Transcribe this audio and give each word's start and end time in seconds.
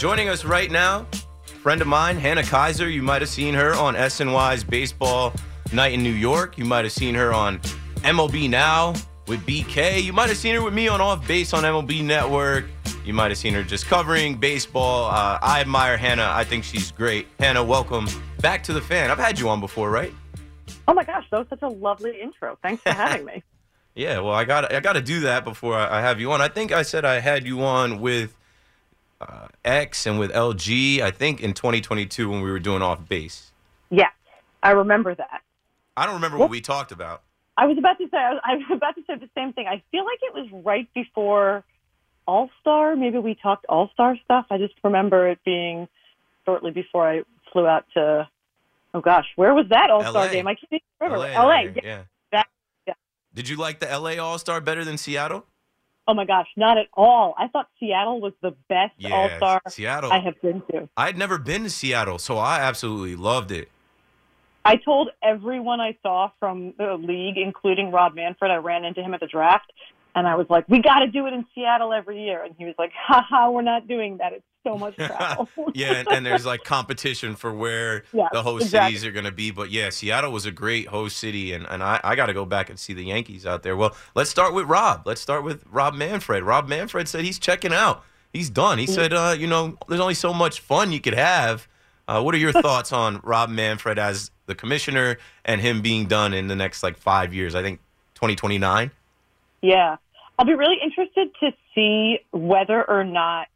Joining 0.00 0.30
us 0.30 0.46
right 0.46 0.70
now, 0.70 1.06
friend 1.60 1.82
of 1.82 1.86
mine, 1.86 2.16
Hannah 2.16 2.40
Keyser. 2.40 2.90
You 2.90 3.02
might 3.02 3.20
have 3.20 3.28
seen 3.28 3.52
her 3.52 3.74
on 3.74 3.94
SNY's 3.94 4.64
Baseball 4.64 5.30
Night 5.74 5.92
in 5.92 6.02
New 6.02 6.14
York. 6.14 6.56
You 6.56 6.64
might 6.64 6.86
have 6.86 6.92
seen 6.92 7.14
her 7.14 7.34
on 7.34 7.58
MLB 7.98 8.48
Now 8.48 8.94
with 9.26 9.44
BK. 9.44 10.02
You 10.02 10.14
might 10.14 10.30
have 10.30 10.38
seen 10.38 10.54
her 10.54 10.62
with 10.62 10.72
me 10.72 10.88
on 10.88 11.02
Off 11.02 11.28
Base 11.28 11.52
on 11.52 11.64
MLB 11.64 12.02
Network. 12.02 12.64
You 13.04 13.12
might 13.12 13.30
have 13.30 13.36
seen 13.36 13.52
her 13.52 13.62
just 13.62 13.88
covering 13.88 14.36
baseball. 14.36 15.10
Uh, 15.10 15.38
I 15.42 15.60
admire 15.60 15.98
Hannah. 15.98 16.30
I 16.32 16.44
think 16.44 16.64
she's 16.64 16.90
great. 16.90 17.26
Hannah, 17.38 17.62
welcome 17.62 18.08
back 18.40 18.62
to 18.64 18.72
the 18.72 18.80
fan. 18.80 19.10
I've 19.10 19.18
had 19.18 19.38
you 19.38 19.50
on 19.50 19.60
before, 19.60 19.90
right? 19.90 20.14
Oh 20.88 20.94
my 20.94 21.04
gosh, 21.04 21.26
that 21.30 21.40
was 21.40 21.48
such 21.50 21.60
a 21.60 21.68
lovely 21.68 22.18
intro. 22.18 22.56
Thanks 22.62 22.82
for 22.82 22.92
having 22.92 23.26
me. 23.26 23.42
Yeah, 23.96 24.20
well, 24.20 24.32
I 24.32 24.44
got 24.44 24.72
I 24.72 24.78
got 24.78 24.92
to 24.92 25.02
do 25.02 25.20
that 25.20 25.42
before 25.42 25.74
I, 25.74 25.98
I 25.98 26.00
have 26.00 26.20
you 26.20 26.30
on. 26.30 26.40
I 26.40 26.46
think 26.46 26.70
I 26.70 26.82
said 26.82 27.04
I 27.04 27.18
had 27.18 27.44
you 27.44 27.64
on 27.64 28.00
with 28.00 28.36
uh, 29.20 29.48
X 29.64 30.06
and 30.06 30.18
with 30.18 30.32
LG. 30.32 31.00
I 31.00 31.10
think 31.10 31.40
in 31.40 31.52
2022 31.54 32.28
when 32.28 32.42
we 32.42 32.50
were 32.50 32.58
doing 32.58 32.82
off 32.82 33.08
base. 33.08 33.52
Yeah, 33.90 34.08
I 34.62 34.72
remember 34.72 35.14
that. 35.14 35.42
I 35.96 36.06
don't 36.06 36.14
remember 36.14 36.38
what 36.38 36.50
we 36.50 36.60
talked 36.60 36.92
about. 36.92 37.22
I 37.56 37.66
was 37.66 37.76
about 37.76 37.98
to 37.98 38.08
say 38.08 38.16
I 38.16 38.32
was, 38.32 38.40
I 38.44 38.54
was 38.56 38.64
about 38.70 38.94
to 38.94 39.02
say 39.06 39.16
the 39.16 39.28
same 39.34 39.52
thing. 39.52 39.66
I 39.66 39.82
feel 39.90 40.04
like 40.04 40.18
it 40.22 40.34
was 40.34 40.64
right 40.64 40.88
before 40.94 41.64
All 42.26 42.48
Star. 42.60 42.96
Maybe 42.96 43.18
we 43.18 43.34
talked 43.34 43.66
All 43.68 43.90
Star 43.92 44.16
stuff. 44.24 44.46
I 44.50 44.58
just 44.58 44.74
remember 44.82 45.28
it 45.28 45.38
being 45.44 45.88
shortly 46.46 46.70
before 46.70 47.08
I 47.08 47.22
flew 47.52 47.66
out 47.66 47.84
to. 47.94 48.28
Oh 48.94 49.00
gosh, 49.00 49.26
where 49.36 49.52
was 49.54 49.66
that 49.70 49.90
All 49.90 50.02
Star 50.02 50.28
game? 50.28 50.46
I 50.46 50.54
can't 50.54 50.82
remember. 51.00 51.18
LA, 51.18 51.44
LA. 51.44 51.60
yeah. 51.82 52.04
Yeah. 52.32 52.94
Did 53.34 53.48
you 53.48 53.56
like 53.56 53.78
the 53.78 53.86
LA 53.86 54.16
All 54.22 54.38
Star 54.38 54.60
better 54.60 54.84
than 54.84 54.96
Seattle? 54.96 55.44
Oh 56.10 56.14
my 56.14 56.24
gosh, 56.24 56.48
not 56.56 56.76
at 56.76 56.88
all. 56.94 57.36
I 57.38 57.46
thought 57.46 57.68
Seattle 57.78 58.20
was 58.20 58.32
the 58.42 58.50
best 58.68 58.94
Yes, 58.98 59.12
All 59.12 59.36
Star 59.36 59.62
Seattle. 59.68 60.10
I 60.10 60.18
have 60.18 60.42
been 60.42 60.60
to. 60.72 60.88
I 60.96 61.06
had 61.06 61.16
never 61.16 61.38
been 61.38 61.62
to 61.62 61.70
Seattle, 61.70 62.18
so 62.18 62.36
I 62.36 62.58
absolutely 62.58 63.14
loved 63.14 63.52
it. 63.52 63.68
I 64.64 64.74
told 64.74 65.10
everyone 65.22 65.80
I 65.80 65.96
saw 66.02 66.32
from 66.40 66.74
the 66.78 66.94
league, 66.94 67.38
including 67.38 67.92
Rob 67.92 68.16
Manfred, 68.16 68.50
I 68.50 68.56
ran 68.56 68.84
into 68.84 69.02
him 69.02 69.14
at 69.14 69.20
the 69.20 69.28
draft, 69.28 69.72
and 70.16 70.26
I 70.26 70.34
was 70.34 70.48
like, 70.50 70.68
"We 70.68 70.82
got 70.82 70.98
to 70.98 71.06
do 71.06 71.28
it 71.28 71.32
in 71.32 71.46
Seattle 71.54 71.92
every 71.92 72.24
year." 72.24 72.42
And 72.42 72.56
he 72.58 72.64
was 72.64 72.74
like, 72.76 72.90
"Ha 72.92 73.24
ha, 73.30 73.48
we're 73.48 73.62
not 73.62 73.86
doing 73.86 74.16
that. 74.16 74.32
It's 74.32 74.44
so 74.64 74.76
much 74.76 74.94
travel." 74.96 75.48
yeah, 75.74 75.94
and, 75.94 76.08
and 76.08 76.26
there's 76.26 76.46
like 76.46 76.64
competition 76.64 77.36
for 77.36 77.52
where 77.52 78.04
Yeah, 78.12 78.28
the 78.32 78.42
host 78.42 78.66
exactly. 78.66 78.94
cities 78.94 79.06
are 79.06 79.12
going 79.12 79.24
to 79.24 79.32
be. 79.32 79.50
But 79.50 79.70
yeah, 79.70 79.90
Seattle 79.90 80.32
was 80.32 80.46
a 80.46 80.50
great 80.52 80.88
host 80.88 81.16
city, 81.16 81.52
and, 81.52 81.66
and 81.68 81.82
I, 81.82 82.00
I 82.02 82.14
got 82.16 82.26
to 82.26 82.34
go 82.34 82.44
back 82.44 82.70
and 82.70 82.78
see 82.78 82.92
the 82.92 83.04
Yankees 83.04 83.46
out 83.46 83.62
there. 83.62 83.76
Well, 83.76 83.96
let's 84.14 84.30
start 84.30 84.54
with 84.54 84.66
Rob. 84.66 85.02
Let's 85.06 85.20
start 85.20 85.44
with 85.44 85.64
Rob 85.70 85.94
Manfred. 85.94 86.42
Rob 86.42 86.68
Manfred 86.68 87.08
said 87.08 87.24
he's 87.24 87.38
checking 87.38 87.72
out. 87.72 88.04
He's 88.32 88.48
done. 88.50 88.78
He 88.78 88.86
said, 88.86 89.12
uh, 89.12 89.34
you 89.36 89.48
know, 89.48 89.76
there's 89.88 90.00
only 90.00 90.14
so 90.14 90.32
much 90.32 90.60
fun 90.60 90.92
you 90.92 91.00
could 91.00 91.14
have. 91.14 91.66
Uh, 92.06 92.22
what 92.22 92.34
are 92.34 92.38
your 92.38 92.52
thoughts 92.62 92.92
on 92.92 93.20
Rob 93.24 93.50
Manfred 93.50 93.98
as 93.98 94.30
the 94.46 94.54
commissioner 94.54 95.16
and 95.44 95.60
him 95.60 95.82
being 95.82 96.06
done 96.06 96.32
in 96.32 96.46
the 96.46 96.54
next 96.54 96.82
like 96.82 96.96
five 96.96 97.34
years? 97.34 97.54
I 97.56 97.62
think 97.62 97.80
2029. 98.14 98.90
Yeah. 99.62 99.96
I'll 100.38 100.46
be 100.46 100.54
really 100.54 100.76
interested 100.82 101.30
to 101.40 101.52
see 101.74 102.20
whether 102.30 102.88
or 102.88 103.04
not. 103.04 103.48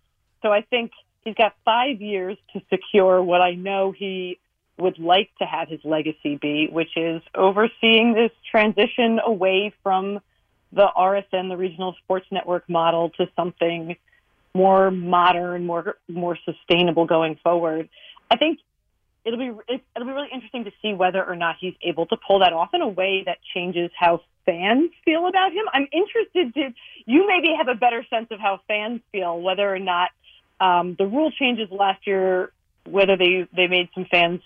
So 0.45 0.53
I 0.53 0.61
think 0.61 0.93
he's 1.25 1.35
got 1.35 1.55
five 1.65 2.03
years 2.03 2.37
to 2.53 2.61
secure 2.69 3.23
what 3.23 3.41
I 3.41 3.53
know 3.55 3.93
he 3.93 4.39
would 4.77 4.99
like 4.99 5.31
to 5.39 5.47
have 5.47 5.69
his 5.69 5.81
legacy 5.85 6.37
be, 6.37 6.69
which 6.71 6.97
is 6.97 7.23
overseeing 7.35 8.13
this 8.13 8.31
transition 8.51 9.21
away 9.25 9.73
from 9.83 10.21
the 10.73 10.87
RSN, 10.97 11.49
the 11.49 11.57
regional 11.57 11.95
sports 12.03 12.27
network 12.31 12.69
model, 12.69 13.11
to 13.11 13.27
something 13.37 13.97
more 14.55 14.91
modern, 14.91 15.65
more 15.65 15.97
more 16.09 16.37
sustainable 16.45 17.07
going 17.07 17.39
forward. 17.43 17.89
I 18.31 18.37
think 18.37 18.59
it'll 19.25 19.39
be 19.39 19.51
it'll 19.95 20.07
be 20.07 20.13
really 20.13 20.29
interesting 20.33 20.65
to 20.65 20.73
see 20.83 20.93
whether 20.93 21.25
or 21.25 21.37
not 21.37 21.57
he's 21.59 21.75
able 21.81 22.05
to 22.07 22.17
pull 22.27 22.41
that 22.41 22.53
off 22.53 22.71
in 22.75 22.83
a 22.83 22.89
way 22.89 23.23
that 23.25 23.39
changes 23.55 23.91
how 23.99 24.21
fans 24.45 24.91
feel 25.05 25.27
about 25.27 25.53
him. 25.53 25.65
I'm 25.73 25.89
interested 25.93 26.53
to 26.55 26.75
you 27.07 27.27
maybe 27.27 27.55
have 27.57 27.69
a 27.69 27.75
better 27.75 28.05
sense 28.11 28.27
of 28.31 28.41
how 28.41 28.61
fans 28.69 29.01
feel, 29.11 29.41
whether 29.41 29.73
or 29.73 29.79
not 29.79 30.11
um, 30.61 30.95
the 30.99 31.07
rule 31.07 31.31
changes 31.33 31.69
last 31.71 32.07
year, 32.07 32.53
whether 32.85 33.17
they 33.17 33.47
they 33.55 33.67
made 33.67 33.89
some 33.95 34.07
fans 34.11 34.41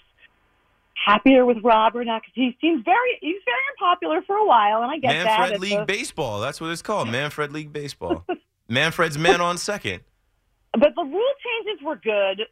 happier 0.95 1.45
with 1.45 1.59
Rob 1.63 1.95
or 1.97 2.05
not, 2.05 2.23
because 2.23 2.35
he 2.35 2.57
seems 2.61 2.85
very 2.85 3.19
he's 3.21 3.41
very 3.45 3.61
unpopular 3.73 4.23
for 4.23 4.37
a 4.37 4.47
while, 4.47 4.83
and 4.83 4.91
I 4.91 4.99
get 4.99 5.25
that. 5.25 5.39
Manfred 5.41 5.61
League 5.61 5.79
a- 5.81 5.85
Baseball. 5.85 6.41
That's 6.41 6.61
what 6.61 6.71
it's 6.71 6.83
called. 6.83 7.09
Manfred 7.09 7.53
League 7.53 7.73
Baseball. 7.73 8.25
Manfred's 8.69 9.17
man 9.17 9.41
on 9.41 9.57
second. 9.57 10.01
but 10.73 10.95
the 10.95 11.05
rule 11.05 11.33
changes 11.45 11.85
were 11.85 11.97
good, 11.97 12.43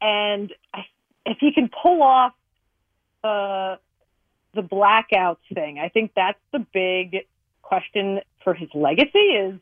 and 0.00 0.52
I, 0.72 0.80
if 1.26 1.38
he 1.40 1.52
can 1.52 1.68
pull 1.82 2.02
off 2.02 2.32
uh, 3.22 3.76
the 4.54 4.62
blackouts 4.62 5.38
thing, 5.52 5.78
I 5.78 5.88
think 5.88 6.12
that's 6.16 6.38
the 6.52 6.64
big 6.72 7.26
question 7.62 8.20
for 8.42 8.54
his 8.54 8.68
legacy. 8.74 9.18
Is 9.18 9.54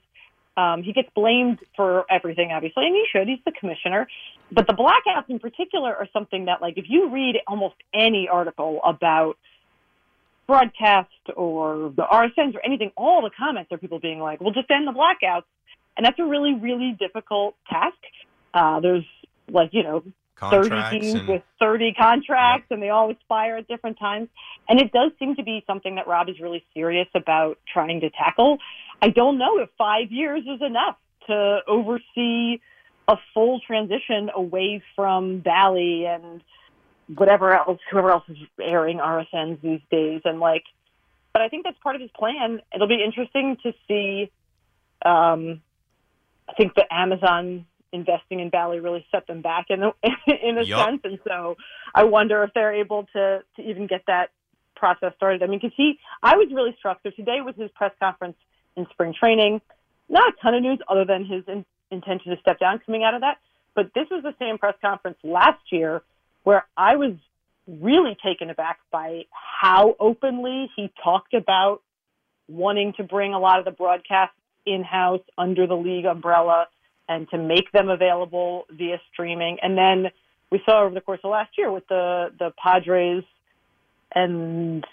um, 0.56 0.82
he 0.82 0.92
gets 0.92 1.08
blamed 1.14 1.58
for 1.76 2.04
everything, 2.10 2.50
obviously, 2.52 2.86
and 2.86 2.94
he 2.94 3.04
should. 3.10 3.28
He's 3.28 3.38
the 3.44 3.52
commissioner, 3.52 4.06
but 4.50 4.66
the 4.66 4.74
blackouts 4.74 5.28
in 5.28 5.38
particular 5.38 5.94
are 5.94 6.08
something 6.12 6.46
that, 6.46 6.60
like, 6.60 6.76
if 6.76 6.86
you 6.88 7.10
read 7.10 7.36
almost 7.46 7.76
any 7.94 8.28
article 8.30 8.80
about 8.84 9.38
broadcast 10.46 11.08
or 11.34 11.92
the 11.96 12.02
RSNs 12.02 12.54
or 12.54 12.64
anything, 12.64 12.92
all 12.96 13.22
the 13.22 13.30
comments 13.36 13.72
are 13.72 13.78
people 13.78 13.98
being 13.98 14.20
like, 14.20 14.40
"Well, 14.40 14.52
just 14.52 14.70
end 14.70 14.86
the 14.86 14.92
blackouts," 14.92 15.44
and 15.96 16.04
that's 16.04 16.18
a 16.18 16.24
really, 16.24 16.54
really 16.54 16.96
difficult 16.98 17.54
task. 17.70 17.96
Uh, 18.52 18.80
there's 18.80 19.04
like 19.48 19.70
you 19.72 19.82
know 19.82 20.02
30 20.50 21.00
teams 21.00 21.14
and 21.14 21.28
with 21.28 21.42
30 21.60 21.94
contracts 21.94 22.66
and 22.70 22.82
they 22.82 22.88
all 22.88 23.10
expire 23.10 23.56
at 23.56 23.68
different 23.68 23.98
times. 23.98 24.28
And 24.68 24.80
it 24.80 24.92
does 24.92 25.12
seem 25.18 25.36
to 25.36 25.42
be 25.42 25.62
something 25.66 25.96
that 25.96 26.06
Rob 26.06 26.28
is 26.28 26.40
really 26.40 26.64
serious 26.74 27.08
about 27.14 27.58
trying 27.72 28.00
to 28.00 28.10
tackle. 28.10 28.58
I 29.02 29.08
don't 29.08 29.36
know 29.36 29.58
if 29.58 29.68
five 29.76 30.12
years 30.12 30.42
is 30.42 30.62
enough 30.62 30.96
to 31.26 31.58
oversee 31.66 32.60
a 33.08 33.16
full 33.34 33.60
transition 33.66 34.30
away 34.34 34.80
from 34.94 35.40
Bally 35.40 36.06
and 36.06 36.40
whatever 37.12 37.52
else, 37.52 37.80
whoever 37.90 38.12
else 38.12 38.22
is 38.28 38.38
airing 38.60 38.98
RSNs 38.98 39.60
these 39.60 39.80
days. 39.90 40.22
And 40.24 40.38
like, 40.38 40.62
but 41.32 41.42
I 41.42 41.48
think 41.48 41.64
that's 41.64 41.78
part 41.82 41.96
of 41.96 42.00
his 42.00 42.12
plan. 42.16 42.60
It'll 42.72 42.88
be 42.88 43.02
interesting 43.04 43.56
to 43.64 43.72
see. 43.88 44.30
Um, 45.04 45.60
I 46.48 46.52
think 46.54 46.74
the 46.74 46.84
Amazon 46.88 47.66
investing 47.92 48.38
in 48.38 48.50
Bally 48.50 48.78
really 48.78 49.04
set 49.10 49.26
them 49.26 49.42
back 49.42 49.66
in 49.70 49.82
a, 49.82 49.92
in 50.48 50.58
a 50.58 50.62
Yup. 50.62 50.86
sense, 50.86 51.00
and 51.04 51.18
so 51.26 51.56
I 51.94 52.04
wonder 52.04 52.44
if 52.44 52.50
they're 52.54 52.74
able 52.74 53.06
to 53.14 53.42
to 53.56 53.62
even 53.62 53.88
get 53.88 54.02
that 54.06 54.30
process 54.76 55.12
started. 55.16 55.42
I 55.42 55.46
mean, 55.46 55.58
because 55.60 55.74
he, 55.76 55.98
I 56.22 56.36
was 56.36 56.48
really 56.52 56.74
struck. 56.78 57.00
So 57.02 57.10
today 57.10 57.40
was 57.40 57.54
his 57.56 57.70
press 57.72 57.92
conference 58.00 58.36
in 58.76 58.86
spring 58.90 59.14
training. 59.18 59.60
Not 60.08 60.34
a 60.34 60.42
ton 60.42 60.54
of 60.54 60.62
news 60.62 60.78
other 60.88 61.04
than 61.04 61.24
his 61.24 61.44
in, 61.46 61.64
intention 61.90 62.34
to 62.34 62.40
step 62.40 62.58
down 62.58 62.80
coming 62.84 63.04
out 63.04 63.14
of 63.14 63.20
that. 63.20 63.38
But 63.74 63.92
this 63.94 64.06
was 64.10 64.22
the 64.22 64.34
same 64.38 64.58
press 64.58 64.74
conference 64.80 65.18
last 65.22 65.60
year 65.70 66.02
where 66.44 66.66
I 66.76 66.96
was 66.96 67.14
really 67.66 68.16
taken 68.24 68.50
aback 68.50 68.80
by 68.90 69.22
how 69.30 69.96
openly 70.00 70.70
he 70.76 70.92
talked 71.02 71.34
about 71.34 71.82
wanting 72.48 72.92
to 72.96 73.04
bring 73.04 73.34
a 73.34 73.38
lot 73.38 73.58
of 73.58 73.64
the 73.64 73.70
broadcasts 73.70 74.34
in 74.66 74.82
house 74.82 75.22
under 75.38 75.66
the 75.66 75.76
league 75.76 76.04
umbrella 76.04 76.66
and 77.08 77.28
to 77.30 77.38
make 77.38 77.70
them 77.72 77.88
available 77.88 78.64
via 78.70 79.00
streaming. 79.12 79.58
And 79.62 79.76
then 79.76 80.10
we 80.50 80.60
saw 80.64 80.84
over 80.84 80.94
the 80.94 81.00
course 81.00 81.20
of 81.24 81.30
last 81.30 81.52
year 81.56 81.70
with 81.70 81.86
the 81.88 82.32
the 82.38 82.52
Padres 82.62 83.24
and 84.14 84.84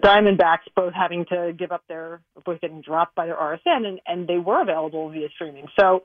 Diamondbacks 0.00 0.68
both 0.74 0.92
having 0.92 1.24
to 1.26 1.52
give 1.56 1.72
up 1.72 1.82
their 1.88 2.20
both 2.44 2.60
getting 2.60 2.80
dropped 2.80 3.14
by 3.14 3.26
their 3.26 3.36
RSN 3.36 3.86
and, 3.86 4.00
and 4.06 4.28
they 4.28 4.38
were 4.38 4.60
available 4.60 5.10
via 5.10 5.28
streaming. 5.34 5.66
So 5.78 6.04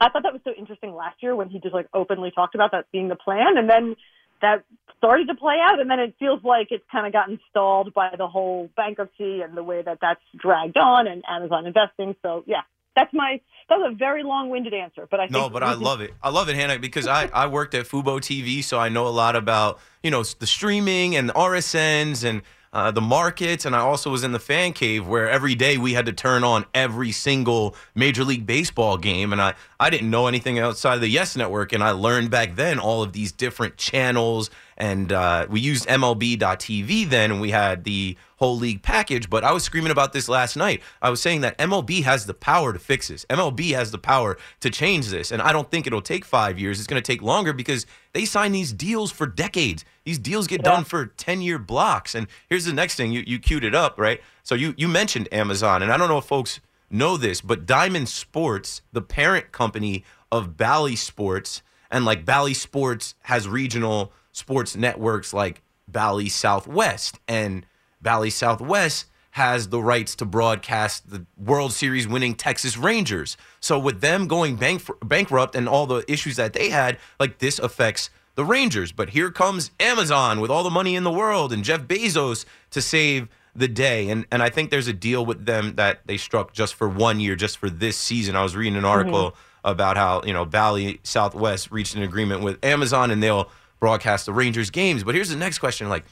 I 0.00 0.08
thought 0.08 0.22
that 0.22 0.32
was 0.32 0.42
so 0.44 0.52
interesting 0.56 0.94
last 0.94 1.22
year 1.22 1.36
when 1.36 1.48
he 1.48 1.60
just 1.60 1.74
like 1.74 1.86
openly 1.92 2.30
talked 2.30 2.54
about 2.54 2.72
that 2.72 2.86
being 2.92 3.08
the 3.08 3.16
plan 3.16 3.56
and 3.56 3.68
then 3.68 3.96
that 4.40 4.64
started 4.96 5.28
to 5.28 5.34
play 5.34 5.56
out 5.62 5.80
and 5.80 5.90
then 5.90 6.00
it 6.00 6.14
feels 6.18 6.42
like 6.44 6.68
it's 6.70 6.84
kind 6.90 7.06
of 7.06 7.12
gotten 7.12 7.38
stalled 7.50 7.92
by 7.94 8.10
the 8.16 8.26
whole 8.26 8.70
bankruptcy 8.76 9.40
and 9.42 9.56
the 9.56 9.62
way 9.62 9.82
that 9.82 9.98
that's 10.00 10.20
dragged 10.36 10.76
on 10.76 11.06
and 11.06 11.22
Amazon 11.28 11.66
investing. 11.66 12.16
So 12.22 12.44
yeah, 12.46 12.62
that's 12.96 13.12
my 13.12 13.40
that 13.68 13.76
was 13.76 13.92
a 13.92 13.96
very 13.96 14.22
long-winded 14.22 14.74
answer, 14.74 15.06
but 15.10 15.20
I 15.20 15.26
no, 15.30 15.48
but 15.48 15.62
I 15.62 15.74
love 15.74 16.00
it. 16.00 16.12
I 16.22 16.30
love 16.30 16.48
it, 16.48 16.56
Hannah, 16.56 16.78
because 16.78 17.06
I 17.06 17.26
I 17.26 17.46
worked 17.46 17.74
at 17.74 17.86
Fubo 17.86 18.18
TV, 18.18 18.64
so 18.64 18.78
I 18.78 18.88
know 18.88 19.06
a 19.06 19.08
lot 19.08 19.36
about 19.36 19.78
you 20.02 20.10
know 20.10 20.22
the 20.22 20.46
streaming 20.46 21.16
and 21.16 21.28
the 21.28 21.34
RSNs 21.34 22.24
and 22.24 22.42
uh, 22.72 22.90
the 22.90 23.00
markets, 23.00 23.64
and 23.64 23.74
I 23.74 23.80
also 23.80 24.10
was 24.10 24.22
in 24.22 24.30
the 24.30 24.38
fan 24.38 24.72
cave 24.72 25.06
where 25.06 25.28
every 25.28 25.56
day 25.56 25.76
we 25.76 25.94
had 25.94 26.06
to 26.06 26.12
turn 26.12 26.44
on 26.44 26.66
every 26.72 27.10
single 27.10 27.74
Major 27.96 28.22
League 28.22 28.46
Baseball 28.46 28.96
game, 28.96 29.32
and 29.32 29.42
I 29.42 29.54
I 29.80 29.90
didn't 29.90 30.08
know 30.08 30.28
anything 30.28 30.58
outside 30.60 30.94
of 30.94 31.00
the 31.00 31.08
Yes 31.08 31.36
Network, 31.36 31.72
and 31.72 31.82
I 31.82 31.90
learned 31.90 32.30
back 32.30 32.54
then 32.54 32.78
all 32.78 33.02
of 33.02 33.12
these 33.12 33.32
different 33.32 33.76
channels, 33.76 34.50
and 34.76 35.12
uh, 35.12 35.46
we 35.50 35.58
used 35.58 35.88
MLB.TV 35.88 37.08
then, 37.08 37.32
and 37.32 37.40
we 37.40 37.50
had 37.50 37.82
the 37.82 38.16
whole 38.40 38.56
league 38.56 38.82
package. 38.82 39.28
But 39.30 39.44
I 39.44 39.52
was 39.52 39.62
screaming 39.62 39.92
about 39.92 40.12
this 40.12 40.28
last 40.28 40.56
night. 40.56 40.82
I 41.00 41.10
was 41.10 41.20
saying 41.20 41.42
that 41.42 41.56
MLB 41.58 42.02
has 42.04 42.26
the 42.26 42.34
power 42.34 42.72
to 42.72 42.78
fix 42.78 43.08
this. 43.08 43.24
MLB 43.30 43.72
has 43.74 43.90
the 43.92 43.98
power 43.98 44.36
to 44.60 44.70
change 44.70 45.08
this, 45.08 45.30
and 45.30 45.40
I 45.42 45.52
don't 45.52 45.70
think 45.70 45.86
it'll 45.86 46.00
take 46.02 46.24
five 46.24 46.58
years. 46.58 46.78
It's 46.80 46.86
going 46.88 47.00
to 47.00 47.06
take 47.12 47.22
longer 47.22 47.52
because 47.52 47.86
they 48.14 48.24
sign 48.24 48.52
these 48.52 48.72
deals 48.72 49.12
for 49.12 49.26
decades. 49.26 49.84
These 50.04 50.18
deals 50.18 50.46
get 50.46 50.60
Yeah. 50.62 50.72
done 50.72 50.84
for 50.84 51.06
10 51.06 51.42
year 51.42 51.58
blocks. 51.58 52.14
And 52.14 52.26
here's 52.48 52.64
the 52.64 52.72
next 52.72 52.96
thing 52.96 53.12
you, 53.12 53.22
you 53.26 53.38
queued 53.38 53.62
it 53.62 53.74
up, 53.74 53.98
right? 53.98 54.20
So 54.42 54.54
you, 54.54 54.74
you 54.76 54.88
mentioned 54.88 55.28
Amazon, 55.30 55.82
and 55.82 55.92
I 55.92 55.96
don't 55.98 56.08
know 56.08 56.18
if 56.18 56.24
folks 56.24 56.60
know 56.90 57.16
this, 57.18 57.40
but 57.42 57.66
Diamond 57.66 58.08
Sports, 58.08 58.80
the 58.92 59.02
parent 59.02 59.52
company 59.52 60.02
of 60.32 60.56
Bally 60.56 60.96
Sports, 60.96 61.62
and 61.90 62.04
like 62.06 62.24
Bally 62.24 62.54
Sports 62.54 63.14
has 63.24 63.46
regional 63.46 64.12
sports 64.32 64.74
networks 64.76 65.34
like 65.34 65.60
Bally 65.86 66.28
Southwest, 66.28 67.18
and 67.28 67.66
Bally 68.00 68.30
Southwest 68.30 69.06
has 69.32 69.68
the 69.68 69.80
rights 69.80 70.16
to 70.16 70.24
broadcast 70.24 71.10
the 71.10 71.24
World 71.38 71.72
Series 71.72 72.08
winning 72.08 72.34
Texas 72.34 72.76
Rangers. 72.76 73.36
So 73.60 73.78
with 73.78 74.00
them 74.00 74.26
going 74.26 74.56
bank- 74.56 74.82
bankrupt 75.04 75.54
and 75.54 75.68
all 75.68 75.86
the 75.86 76.04
issues 76.10 76.36
that 76.36 76.52
they 76.52 76.70
had, 76.70 76.98
like 77.20 77.38
this 77.38 77.58
affects 77.58 78.10
the 78.34 78.44
Rangers. 78.44 78.90
But 78.90 79.10
here 79.10 79.30
comes 79.30 79.70
Amazon 79.78 80.40
with 80.40 80.50
all 80.50 80.64
the 80.64 80.70
money 80.70 80.96
in 80.96 81.04
the 81.04 81.10
world 81.10 81.52
and 81.52 81.62
Jeff 81.62 81.82
Bezos 81.82 82.44
to 82.70 82.82
save 82.82 83.28
the 83.54 83.68
day. 83.68 84.08
And 84.08 84.26
and 84.32 84.42
I 84.42 84.48
think 84.48 84.70
there's 84.70 84.88
a 84.88 84.92
deal 84.92 85.24
with 85.24 85.46
them 85.46 85.76
that 85.76 86.00
they 86.06 86.16
struck 86.16 86.52
just 86.52 86.74
for 86.74 86.88
one 86.88 87.20
year, 87.20 87.36
just 87.36 87.58
for 87.58 87.70
this 87.70 87.96
season. 87.96 88.34
I 88.36 88.42
was 88.42 88.56
reading 88.56 88.76
an 88.76 88.84
article 88.84 89.32
mm-hmm. 89.32 89.70
about 89.70 89.96
how, 89.96 90.22
you 90.24 90.32
know, 90.32 90.44
Bally 90.44 91.00
Southwest 91.02 91.70
reached 91.70 91.94
an 91.94 92.02
agreement 92.02 92.42
with 92.42 92.64
Amazon 92.64 93.10
and 93.10 93.22
they'll 93.22 93.50
broadcast 93.78 94.26
the 94.26 94.32
Rangers 94.32 94.70
games. 94.70 95.04
But 95.04 95.14
here's 95.14 95.30
the 95.30 95.36
next 95.36 95.58
question. 95.58 95.88
Like 95.88 96.04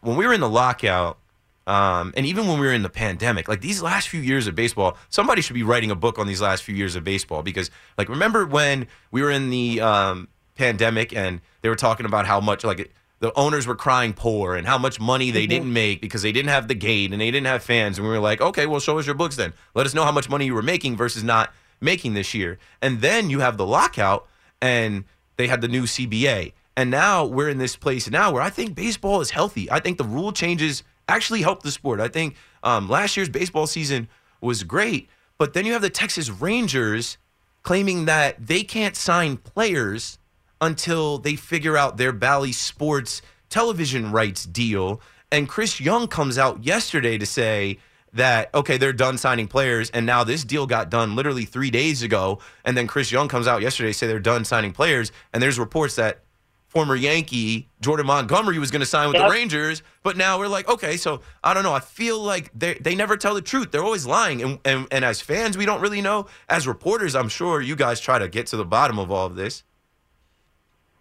when 0.00 0.16
we 0.16 0.26
were 0.26 0.32
in 0.32 0.40
the 0.40 0.48
lockout, 0.48 1.18
um, 1.66 2.14
and 2.16 2.24
even 2.24 2.46
when 2.46 2.58
we 2.58 2.66
were 2.66 2.72
in 2.72 2.82
the 2.82 2.88
pandemic, 2.88 3.46
like 3.46 3.60
these 3.60 3.82
last 3.82 4.08
few 4.08 4.20
years 4.20 4.46
of 4.46 4.54
baseball, 4.54 4.96
somebody 5.10 5.42
should 5.42 5.54
be 5.54 5.62
writing 5.62 5.90
a 5.90 5.94
book 5.94 6.18
on 6.18 6.26
these 6.26 6.40
last 6.40 6.62
few 6.62 6.74
years 6.74 6.96
of 6.96 7.04
baseball 7.04 7.42
because, 7.42 7.70
like, 7.98 8.08
remember 8.08 8.46
when 8.46 8.86
we 9.10 9.20
were 9.20 9.30
in 9.30 9.50
the 9.50 9.80
um, 9.80 10.28
pandemic 10.54 11.14
and 11.14 11.42
they 11.60 11.68
were 11.68 11.76
talking 11.76 12.06
about 12.06 12.26
how 12.26 12.40
much, 12.40 12.64
like, 12.64 12.90
the 13.20 13.36
owners 13.36 13.66
were 13.66 13.74
crying 13.74 14.12
poor 14.12 14.54
and 14.54 14.66
how 14.66 14.78
much 14.78 15.00
money 15.00 15.30
they 15.30 15.46
didn't 15.46 15.72
make 15.72 16.00
because 16.00 16.22
they 16.22 16.32
didn't 16.32 16.50
have 16.50 16.68
the 16.68 16.74
gate 16.74 17.12
and 17.12 17.20
they 17.20 17.30
didn't 17.30 17.48
have 17.48 17.62
fans. 17.62 17.98
And 17.98 18.06
we 18.06 18.12
were 18.12 18.20
like, 18.20 18.40
okay, 18.40 18.66
well, 18.66 18.80
show 18.80 18.98
us 18.98 19.06
your 19.06 19.16
books 19.16 19.36
then. 19.36 19.52
Let 19.74 19.86
us 19.86 19.94
know 19.94 20.04
how 20.04 20.12
much 20.12 20.30
money 20.30 20.46
you 20.46 20.54
were 20.54 20.62
making 20.62 20.96
versus 20.96 21.24
not 21.24 21.52
making 21.80 22.14
this 22.14 22.32
year. 22.32 22.58
And 22.80 23.00
then 23.00 23.28
you 23.28 23.40
have 23.40 23.56
the 23.56 23.66
lockout 23.66 24.26
and 24.62 25.04
they 25.36 25.48
had 25.48 25.60
the 25.60 25.68
new 25.68 25.82
CBA. 25.82 26.52
And 26.78 26.92
now 26.92 27.24
we're 27.24 27.48
in 27.48 27.58
this 27.58 27.74
place 27.74 28.08
now 28.08 28.30
where 28.30 28.40
I 28.40 28.50
think 28.50 28.76
baseball 28.76 29.20
is 29.20 29.30
healthy. 29.30 29.68
I 29.68 29.80
think 29.80 29.98
the 29.98 30.04
rule 30.04 30.30
changes 30.30 30.84
actually 31.08 31.42
help 31.42 31.64
the 31.64 31.72
sport. 31.72 31.98
I 31.98 32.06
think 32.06 32.36
um, 32.62 32.88
last 32.88 33.16
year's 33.16 33.28
baseball 33.28 33.66
season 33.66 34.06
was 34.40 34.62
great, 34.62 35.08
but 35.38 35.54
then 35.54 35.66
you 35.66 35.72
have 35.72 35.82
the 35.82 35.90
Texas 35.90 36.30
Rangers 36.30 37.18
claiming 37.64 38.04
that 38.04 38.46
they 38.46 38.62
can't 38.62 38.94
sign 38.94 39.38
players 39.38 40.20
until 40.60 41.18
they 41.18 41.34
figure 41.34 41.76
out 41.76 41.96
their 41.96 42.12
Bally 42.12 42.52
Sports 42.52 43.22
television 43.48 44.12
rights 44.12 44.44
deal. 44.44 45.00
And 45.32 45.48
Chris 45.48 45.80
Young 45.80 46.06
comes 46.06 46.38
out 46.38 46.62
yesterday 46.62 47.18
to 47.18 47.26
say 47.26 47.80
that, 48.12 48.54
okay, 48.54 48.76
they're 48.76 48.92
done 48.92 49.18
signing 49.18 49.48
players. 49.48 49.90
And 49.90 50.06
now 50.06 50.22
this 50.22 50.44
deal 50.44 50.64
got 50.64 50.90
done 50.90 51.16
literally 51.16 51.44
three 51.44 51.72
days 51.72 52.04
ago. 52.04 52.38
And 52.64 52.76
then 52.76 52.86
Chris 52.86 53.10
Young 53.10 53.26
comes 53.26 53.48
out 53.48 53.62
yesterday 53.62 53.88
to 53.88 53.94
say 53.94 54.06
they're 54.06 54.20
done 54.20 54.44
signing 54.44 54.70
players. 54.70 55.10
And 55.32 55.42
there's 55.42 55.58
reports 55.58 55.96
that 55.96 56.20
former 56.68 56.94
Yankee 56.94 57.68
Jordan 57.80 58.06
Montgomery 58.06 58.58
was 58.58 58.70
going 58.70 58.80
to 58.80 58.86
sign 58.86 59.08
with 59.08 59.16
Yep. 59.16 59.26
the 59.26 59.30
Rangers, 59.32 59.82
but 60.02 60.16
now 60.16 60.38
we're 60.38 60.48
like, 60.48 60.68
okay, 60.68 60.96
so 60.96 61.22
I 61.42 61.54
don't 61.54 61.62
know. 61.62 61.72
I 61.72 61.80
feel 61.80 62.20
like 62.20 62.50
they 62.54 62.74
they 62.74 62.94
never 62.94 63.16
tell 63.16 63.34
the 63.34 63.42
truth. 63.42 63.70
They're 63.72 63.84
always 63.84 64.06
lying, 64.06 64.42
and, 64.42 64.58
and 64.64 64.86
and 64.90 65.04
as 65.04 65.20
fans, 65.20 65.56
we 65.58 65.66
don't 65.66 65.80
really 65.80 66.00
know. 66.02 66.26
As 66.48 66.66
reporters, 66.68 67.14
I'm 67.14 67.28
sure 67.28 67.60
you 67.60 67.74
guys 67.76 68.00
try 68.00 68.18
to 68.18 68.28
get 68.28 68.46
to 68.48 68.56
the 68.56 68.64
bottom 68.64 68.98
of 68.98 69.10
all 69.10 69.26
of 69.26 69.34
this. 69.34 69.64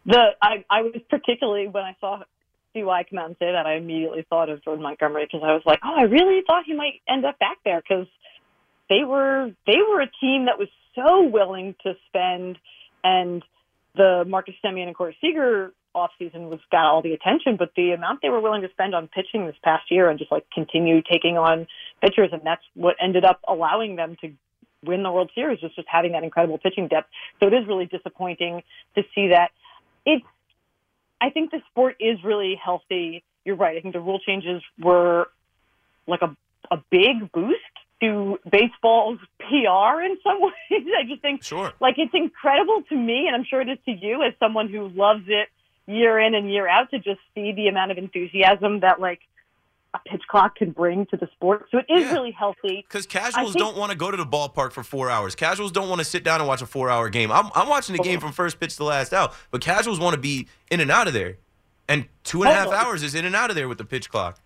the 0.05 0.29
I, 0.41 0.63
I 0.69 0.81
was 0.83 1.01
particularly 1.09 1.67
when 1.67 1.83
I 1.83 1.95
saw 1.99 2.23
CY 2.73 3.05
come 3.09 3.19
out 3.19 3.27
and 3.27 3.35
say 3.39 3.51
that, 3.51 3.65
I 3.65 3.75
immediately 3.75 4.25
thought 4.29 4.49
of 4.49 4.63
Jordan 4.63 4.83
Montgomery 4.83 5.25
because 5.25 5.41
I 5.43 5.53
was 5.53 5.63
like, 5.65 5.79
oh, 5.83 5.95
I 5.97 6.03
really 6.03 6.41
thought 6.45 6.63
he 6.65 6.73
might 6.73 7.01
end 7.09 7.25
up 7.25 7.39
back 7.39 7.57
there 7.65 7.81
because 7.81 8.07
they 8.89 9.03
were 9.03 9.51
they 9.65 9.77
were 9.87 10.01
a 10.01 10.09
team 10.21 10.45
that 10.45 10.57
was 10.57 10.69
so 10.95 11.23
willing 11.23 11.75
to 11.83 11.93
spend, 12.07 12.57
and 13.03 13.43
the 13.97 14.23
Marcus 14.27 14.55
Semien 14.63 14.88
and 14.88 14.95
Corey 14.95 15.17
Seager 15.19 15.73
offseason 15.95 16.49
was 16.49 16.59
got 16.71 16.85
all 16.85 17.01
the 17.01 17.13
attention, 17.13 17.57
but 17.57 17.71
the 17.75 17.91
amount 17.91 18.19
they 18.21 18.29
were 18.29 18.39
willing 18.39 18.61
to 18.61 18.69
spend 18.69 18.94
on 18.94 19.07
pitching 19.07 19.45
this 19.45 19.55
past 19.63 19.89
year 19.89 20.09
and 20.09 20.19
just 20.19 20.31
like 20.31 20.45
continue 20.53 21.01
taking 21.01 21.38
on 21.38 21.67
pitchers, 22.01 22.29
and 22.31 22.41
that's 22.45 22.61
what 22.75 22.95
ended 23.01 23.25
up 23.25 23.39
allowing 23.47 23.95
them 23.95 24.15
to 24.21 24.31
win 24.85 25.03
the 25.03 25.11
World 25.11 25.31
Series, 25.33 25.61
was 25.61 25.73
just 25.75 25.88
having 25.91 26.11
that 26.11 26.23
incredible 26.23 26.59
pitching 26.59 26.88
depth. 26.88 27.09
So 27.39 27.47
it 27.47 27.53
is 27.53 27.67
really 27.67 27.85
disappointing 27.85 28.61
to 28.95 29.03
see 29.15 29.29
that. 29.29 29.49
It's 30.05 30.25
I 31.19 31.31
think 31.31 31.49
the 31.49 31.61
sport 31.71 31.95
is 31.99 32.23
really 32.23 32.59
healthy. 32.63 33.23
You're 33.44 33.56
right. 33.56 33.75
I 33.75 33.81
think 33.81 33.94
the 33.94 33.99
rule 33.99 34.19
changes 34.19 34.61
were 34.80 35.27
like 36.07 36.21
a 36.21 36.35
a 36.69 36.77
big 36.92 37.31
boost 37.31 37.57
to 38.01 38.37
baseball's 38.49 39.19
PR 39.39 40.01
in 40.04 40.18
some 40.23 40.39
ways. 40.42 40.54
I 40.99 41.04
just 41.07 41.21
think 41.21 41.44
Sure. 41.44 41.73
like 41.80 41.95
it's 41.97 42.13
incredible 42.13 42.83
to 42.89 42.95
me, 42.95 43.27
and 43.27 43.35
I'm 43.35 43.44
sure 43.49 43.61
it 43.61 43.69
is 43.69 43.80
to 43.85 43.92
you 43.92 44.23
as 44.23 44.33
someone 44.39 44.69
who 44.69 44.89
loves 44.89 45.23
it 45.27 45.49
year 45.87 46.19
in 46.19 46.35
and 46.35 46.51
year 46.51 46.68
out 46.68 46.89
to 46.92 46.99
just 46.99 47.19
see 47.33 47.54
the 47.54 47.68
amount 47.69 47.92
of 47.92 47.97
enthusiasm 47.97 48.81
that 48.81 48.99
like 48.99 49.19
a 49.94 49.99
pitch 50.09 50.21
clock 50.30 50.57
can 50.57 50.71
bring 50.71 51.06
to 51.07 51.16
the 51.18 51.27
sport. 51.33 51.66
So 51.71 51.77
it 51.80 51.85
is 51.89 52.04
Yeah. 52.04 52.11
really 52.11 52.31
healthy. 52.31 52.85
Because 52.87 53.07
casuals 53.07 53.54
think- 53.54 53.63
don't 53.66 53.77
want 53.77 53.92
to 53.94 53.97
go 53.97 54.11
to 54.11 54.18
the 54.18 54.25
ballpark 54.25 54.73
for 54.73 54.83
four 54.83 55.09
hours. 55.09 55.33
Casuals 55.33 55.71
don't 55.71 55.87
want 55.87 55.99
to 55.99 56.06
sit 56.06 56.25
down 56.25 56.42
and 56.42 56.47
watch 56.47 56.61
a 56.61 56.66
four-hour 56.66 57.07
game. 57.09 57.31
I'm, 57.31 57.49
I'm 57.56 57.69
watching 57.69 57.95
the 57.95 58.04
game 58.04 58.19
from 58.19 58.33
first 58.33 58.59
pitch 58.59 58.75
to 58.75 58.83
last 58.83 59.13
out, 59.13 59.33
but 59.49 59.61
casuals 59.61 59.97
want 59.99 60.13
to 60.13 60.19
be 60.19 60.47
in 60.69 60.81
and 60.81 60.92
out 60.92 61.07
of 61.07 61.13
there. 61.13 61.37
And 61.87 62.06
two 62.25 62.44
and 62.44 62.51
a 62.51 62.54
half 62.54 62.68
hours 62.68 63.01
is 63.01 63.16
in 63.16 63.23
and 63.23 63.33
out 63.33 63.49
of 63.49 63.56
there 63.56 63.69
with 63.69 63.77
the 63.77 63.85
pitch 63.85 64.09
clock. 64.09 64.37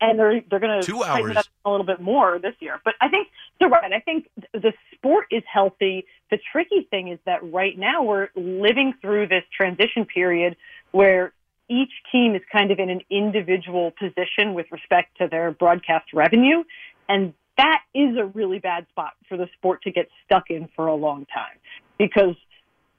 And 0.00 0.18
they're 0.18 0.40
they're 0.50 0.60
going 0.60 0.80
to 0.80 0.86
Two 0.86 1.00
tighten 1.00 1.30
it 1.30 1.36
hours. 1.36 1.36
up 1.38 1.46
a 1.64 1.70
little 1.70 1.86
bit 1.86 2.00
more 2.00 2.38
this 2.38 2.54
year. 2.60 2.80
But 2.84 2.94
I 3.00 3.08
think 3.08 3.28
you're 3.60 3.70
right. 3.70 3.92
I 3.92 4.00
think 4.00 4.28
the 4.52 4.72
sport 4.94 5.26
is 5.30 5.42
healthy. 5.52 6.04
The 6.30 6.38
tricky 6.52 6.86
thing 6.90 7.08
is 7.08 7.18
that 7.26 7.40
right 7.52 7.78
now 7.78 8.02
we're 8.02 8.28
living 8.34 8.94
through 9.00 9.28
this 9.28 9.44
transition 9.56 10.04
period 10.04 10.56
where 10.92 11.32
each 11.68 11.92
team 12.12 12.34
is 12.34 12.42
kind 12.52 12.70
of 12.70 12.78
in 12.78 12.90
an 12.90 13.00
individual 13.10 13.92
position 13.98 14.52
with 14.54 14.66
respect 14.70 15.16
to 15.18 15.28
their 15.28 15.50
broadcast 15.50 16.12
revenue, 16.12 16.62
and 17.08 17.32
that 17.56 17.80
is 17.94 18.16
a 18.18 18.24
really 18.26 18.58
bad 18.58 18.86
spot 18.90 19.12
for 19.28 19.36
the 19.36 19.48
sport 19.56 19.82
to 19.82 19.90
get 19.90 20.08
stuck 20.26 20.50
in 20.50 20.68
for 20.76 20.88
a 20.88 20.94
long 20.94 21.24
time 21.32 21.56
because 21.98 22.34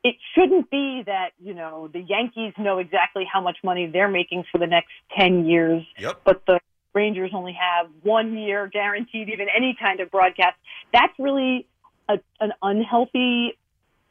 it 0.03 0.15
shouldn't 0.33 0.69
be 0.71 1.03
that 1.05 1.31
you 1.43 1.53
know 1.53 1.89
the 1.91 1.99
Yankees 1.99 2.53
know 2.57 2.77
exactly 2.77 3.25
how 3.31 3.41
much 3.41 3.57
money 3.63 3.85
they're 3.87 4.07
making 4.07 4.45
for 4.51 4.57
the 4.59 4.67
next 4.67 4.91
10 5.17 5.45
years 5.45 5.83
Yep. 5.99 6.21
but 6.23 6.41
the 6.47 6.59
Rangers 6.95 7.31
only 7.33 7.53
have 7.53 7.91
one 8.01 8.37
year 8.37 8.67
guaranteed 8.67 9.29
even 9.29 9.47
any 9.55 9.77
kind 9.79 9.99
of 9.99 10.09
broadcast. 10.09 10.55
That's 10.93 11.13
really 11.19 11.67
a, 12.07 12.19
an 12.39 12.53
unhealthy 12.61 13.57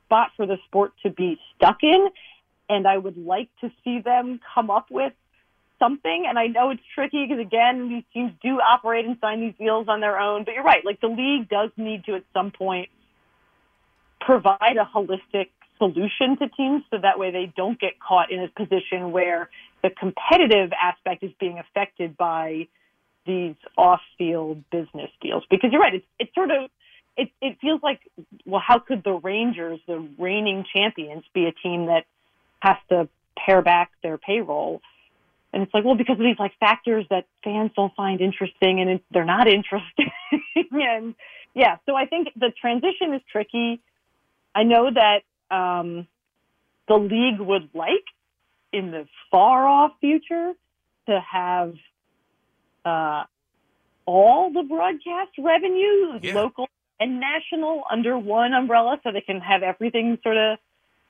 spot 0.04 0.30
for 0.36 0.46
the 0.46 0.58
sport 0.66 0.92
to 1.02 1.10
be 1.10 1.38
stuck 1.56 1.78
in. 1.82 2.08
And 2.68 2.86
I 2.86 2.96
would 2.96 3.16
like 3.16 3.48
to 3.62 3.70
see 3.82 4.00
them 4.00 4.38
come 4.54 4.70
up 4.70 4.86
with 4.90 5.12
something. 5.78 6.24
And 6.28 6.38
I 6.38 6.46
know 6.46 6.70
it's 6.70 6.82
tricky 6.94 7.26
because, 7.26 7.40
again, 7.40 7.88
these 7.88 8.04
teams 8.12 8.32
do 8.42 8.60
operate 8.60 9.06
and 9.06 9.16
sign 9.20 9.40
these 9.40 9.54
deals 9.58 9.88
on 9.88 10.00
their 10.00 10.18
own. 10.18 10.44
But 10.44 10.54
you're 10.54 10.62
right. 10.62 10.84
Like 10.84 11.00
the 11.00 11.08
league 11.08 11.48
does 11.48 11.70
need 11.76 12.04
to, 12.04 12.14
at 12.14 12.24
some 12.32 12.50
point, 12.50 12.90
provide 14.20 14.76
a 14.78 14.88
holistic 14.94 15.48
solution 15.78 16.36
to 16.38 16.48
teams 16.56 16.82
so 16.90 16.98
that 17.02 17.18
way 17.18 17.30
they 17.30 17.52
don't 17.56 17.78
get 17.80 17.98
caught 18.00 18.30
in 18.30 18.40
a 18.40 18.48
position 18.48 19.12
where 19.12 19.50
the 19.84 19.90
competitive 19.90 20.72
aspect 20.72 21.22
is 21.22 21.30
being 21.38 21.58
affected 21.58 22.16
by 22.16 22.66
these 23.26 23.54
off-field 23.76 24.64
business 24.70 25.10
deals. 25.20 25.44
Because 25.50 25.70
you're 25.72 25.80
right, 25.80 25.94
it's 25.94 26.06
it's 26.18 26.34
sort 26.34 26.50
of 26.50 26.70
it 27.18 27.28
it 27.42 27.58
feels 27.60 27.82
like 27.82 28.00
well, 28.46 28.62
how 28.66 28.78
could 28.78 29.04
the 29.04 29.12
Rangers, 29.12 29.78
the 29.86 30.08
reigning 30.18 30.64
champions, 30.74 31.22
be 31.34 31.44
a 31.44 31.52
team 31.52 31.86
that 31.86 32.06
has 32.60 32.76
to 32.88 33.08
pare 33.36 33.60
back 33.60 33.90
their 34.02 34.16
payroll? 34.16 34.80
And 35.52 35.62
it's 35.62 35.74
like, 35.74 35.84
well, 35.84 35.96
because 35.96 36.18
of 36.18 36.24
these 36.24 36.38
like 36.38 36.52
factors 36.58 37.04
that 37.10 37.26
fans 37.44 37.70
don't 37.76 37.94
find 37.94 38.22
interesting 38.22 38.80
and 38.80 39.00
they're 39.12 39.26
not 39.26 39.46
interesting. 39.58 40.10
and 40.72 41.14
yeah, 41.54 41.76
so 41.84 41.94
I 41.94 42.06
think 42.06 42.28
the 42.34 42.52
transition 42.58 43.12
is 43.14 43.20
tricky. 43.30 43.82
I 44.54 44.62
know 44.62 44.90
that 44.90 45.22
um, 45.54 46.08
the 46.88 46.96
league 46.96 47.38
would 47.38 47.68
like 47.74 48.04
in 48.74 48.90
the 48.90 49.06
far 49.30 49.66
off 49.66 49.92
future 50.00 50.52
to 51.06 51.20
have 51.20 51.74
uh, 52.84 53.24
all 54.06 54.52
the 54.52 54.62
broadcast 54.62 55.32
revenue, 55.38 56.18
yeah. 56.22 56.34
local 56.34 56.68
and 57.00 57.20
national, 57.20 57.84
under 57.90 58.18
one 58.18 58.52
umbrella 58.52 59.00
so 59.02 59.12
they 59.12 59.20
can 59.20 59.40
have 59.40 59.62
everything 59.62 60.18
sort 60.22 60.36
of 60.36 60.58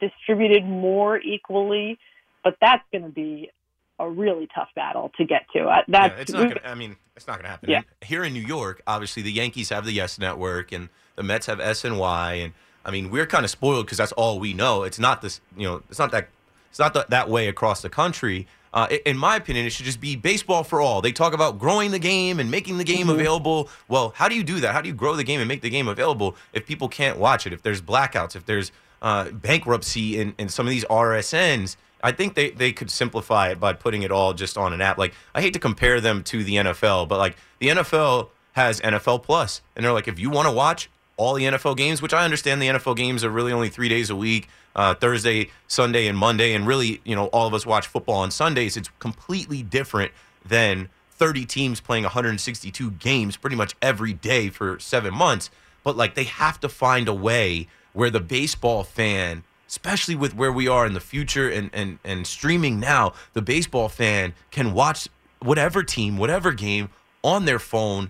distributed 0.00 0.64
more 0.64 1.18
equally. 1.18 1.98
But 2.42 2.56
that's 2.60 2.84
going 2.92 3.04
to 3.04 3.10
be 3.10 3.50
a 3.98 4.08
really 4.08 4.48
tough 4.54 4.68
battle 4.74 5.10
to 5.16 5.24
get 5.24 5.46
to. 5.54 5.64
Uh, 5.64 5.82
that's, 5.88 6.14
yeah, 6.14 6.20
it's 6.20 6.32
not. 6.32 6.48
Gonna, 6.48 6.60
I 6.64 6.74
mean, 6.74 6.96
it's 7.16 7.26
not 7.26 7.34
going 7.34 7.44
to 7.44 7.50
happen. 7.50 7.70
Yeah. 7.70 7.82
Here 8.02 8.24
in 8.24 8.32
New 8.32 8.42
York, 8.42 8.82
obviously, 8.86 9.22
the 9.22 9.32
Yankees 9.32 9.70
have 9.70 9.84
the 9.84 9.92
Yes 9.92 10.18
Network, 10.18 10.72
and 10.72 10.88
the 11.16 11.22
Mets 11.22 11.46
have 11.46 11.58
SNY, 11.58 12.44
and 12.44 12.52
I 12.84 12.90
mean, 12.90 13.10
we're 13.10 13.26
kind 13.26 13.44
of 13.44 13.50
spoiled 13.50 13.86
because 13.86 13.98
that's 13.98 14.12
all 14.12 14.38
we 14.38 14.52
know. 14.52 14.82
It's 14.82 14.98
not 14.98 15.22
this. 15.22 15.40
You 15.56 15.68
know, 15.68 15.82
it's 15.88 15.98
not 15.98 16.10
that. 16.12 16.28
It's 16.74 16.80
not 16.80 16.92
the, 16.92 17.06
that 17.10 17.30
way 17.30 17.46
across 17.46 17.82
the 17.82 17.88
country. 17.88 18.48
Uh, 18.72 18.88
in 19.06 19.16
my 19.16 19.36
opinion, 19.36 19.64
it 19.64 19.70
should 19.70 19.86
just 19.86 20.00
be 20.00 20.16
baseball 20.16 20.64
for 20.64 20.80
all. 20.80 21.00
They 21.00 21.12
talk 21.12 21.32
about 21.32 21.56
growing 21.56 21.92
the 21.92 22.00
game 22.00 22.40
and 22.40 22.50
making 22.50 22.78
the 22.78 22.84
game 22.84 23.02
mm-hmm. 23.02 23.10
available. 23.10 23.68
Well, 23.86 24.12
how 24.16 24.28
do 24.28 24.34
you 24.34 24.42
do 24.42 24.58
that? 24.58 24.72
How 24.72 24.80
do 24.80 24.88
you 24.88 24.94
grow 24.94 25.14
the 25.14 25.22
game 25.22 25.38
and 25.38 25.46
make 25.46 25.60
the 25.60 25.70
game 25.70 25.86
available 25.86 26.34
if 26.52 26.66
people 26.66 26.88
can't 26.88 27.16
watch 27.16 27.46
it? 27.46 27.52
If 27.52 27.62
there's 27.62 27.80
blackouts, 27.80 28.34
if 28.34 28.44
there's 28.44 28.72
uh, 29.02 29.30
bankruptcy 29.30 30.18
in, 30.18 30.34
in 30.36 30.48
some 30.48 30.66
of 30.66 30.70
these 30.70 30.84
RSNs, 30.86 31.76
I 32.02 32.10
think 32.10 32.34
they, 32.34 32.50
they 32.50 32.72
could 32.72 32.90
simplify 32.90 33.50
it 33.50 33.60
by 33.60 33.72
putting 33.72 34.02
it 34.02 34.10
all 34.10 34.34
just 34.34 34.58
on 34.58 34.72
an 34.72 34.80
app. 34.80 34.98
Like 34.98 35.14
I 35.32 35.42
hate 35.42 35.52
to 35.52 35.60
compare 35.60 36.00
them 36.00 36.24
to 36.24 36.42
the 36.42 36.56
NFL, 36.56 37.06
but 37.06 37.18
like 37.18 37.36
the 37.60 37.68
NFL 37.68 38.30
has 38.54 38.80
NFL 38.80 39.22
Plus, 39.22 39.62
and 39.76 39.84
they're 39.84 39.92
like, 39.92 40.08
if 40.08 40.18
you 40.18 40.28
want 40.28 40.48
to 40.48 40.52
watch 40.52 40.90
all 41.16 41.34
the 41.34 41.44
NFL 41.44 41.76
games, 41.76 42.02
which 42.02 42.12
I 42.12 42.24
understand 42.24 42.60
the 42.60 42.66
NFL 42.66 42.96
games 42.96 43.22
are 43.22 43.30
really 43.30 43.52
only 43.52 43.68
three 43.68 43.88
days 43.88 44.10
a 44.10 44.16
week, 44.16 44.48
uh, 44.76 44.94
Thursday, 44.94 45.50
Sunday, 45.68 46.06
and 46.06 46.16
Monday, 46.16 46.54
and 46.54 46.66
really, 46.66 47.00
you 47.04 47.14
know, 47.14 47.26
all 47.26 47.46
of 47.46 47.54
us 47.54 47.64
watch 47.64 47.86
football 47.86 48.16
on 48.16 48.30
Sundays. 48.30 48.76
It's 48.76 48.90
completely 48.98 49.62
different 49.62 50.12
than 50.44 50.88
30 51.12 51.44
teams 51.44 51.80
playing 51.80 52.04
162 52.04 52.90
games 52.92 53.36
pretty 53.36 53.56
much 53.56 53.74
every 53.80 54.12
day 54.12 54.48
for 54.48 54.78
seven 54.78 55.14
months. 55.14 55.50
But 55.82 55.96
like 55.96 56.14
they 56.14 56.24
have 56.24 56.60
to 56.60 56.68
find 56.68 57.08
a 57.08 57.14
way 57.14 57.68
where 57.92 58.10
the 58.10 58.20
baseball 58.20 58.84
fan 58.84 59.44
especially 59.74 60.14
with 60.14 60.36
where 60.36 60.52
we 60.52 60.68
are 60.68 60.86
in 60.86 60.92
the 60.92 61.00
future 61.00 61.48
and, 61.50 61.68
and, 61.72 61.98
and 62.04 62.26
streaming 62.26 62.78
now, 62.78 63.12
the 63.32 63.42
baseball 63.42 63.88
fan 63.88 64.32
can 64.52 64.72
watch 64.72 65.08
whatever 65.40 65.82
team, 65.82 66.16
whatever 66.16 66.52
game 66.52 66.88
on 67.24 67.44
their 67.44 67.58
phone. 67.58 68.08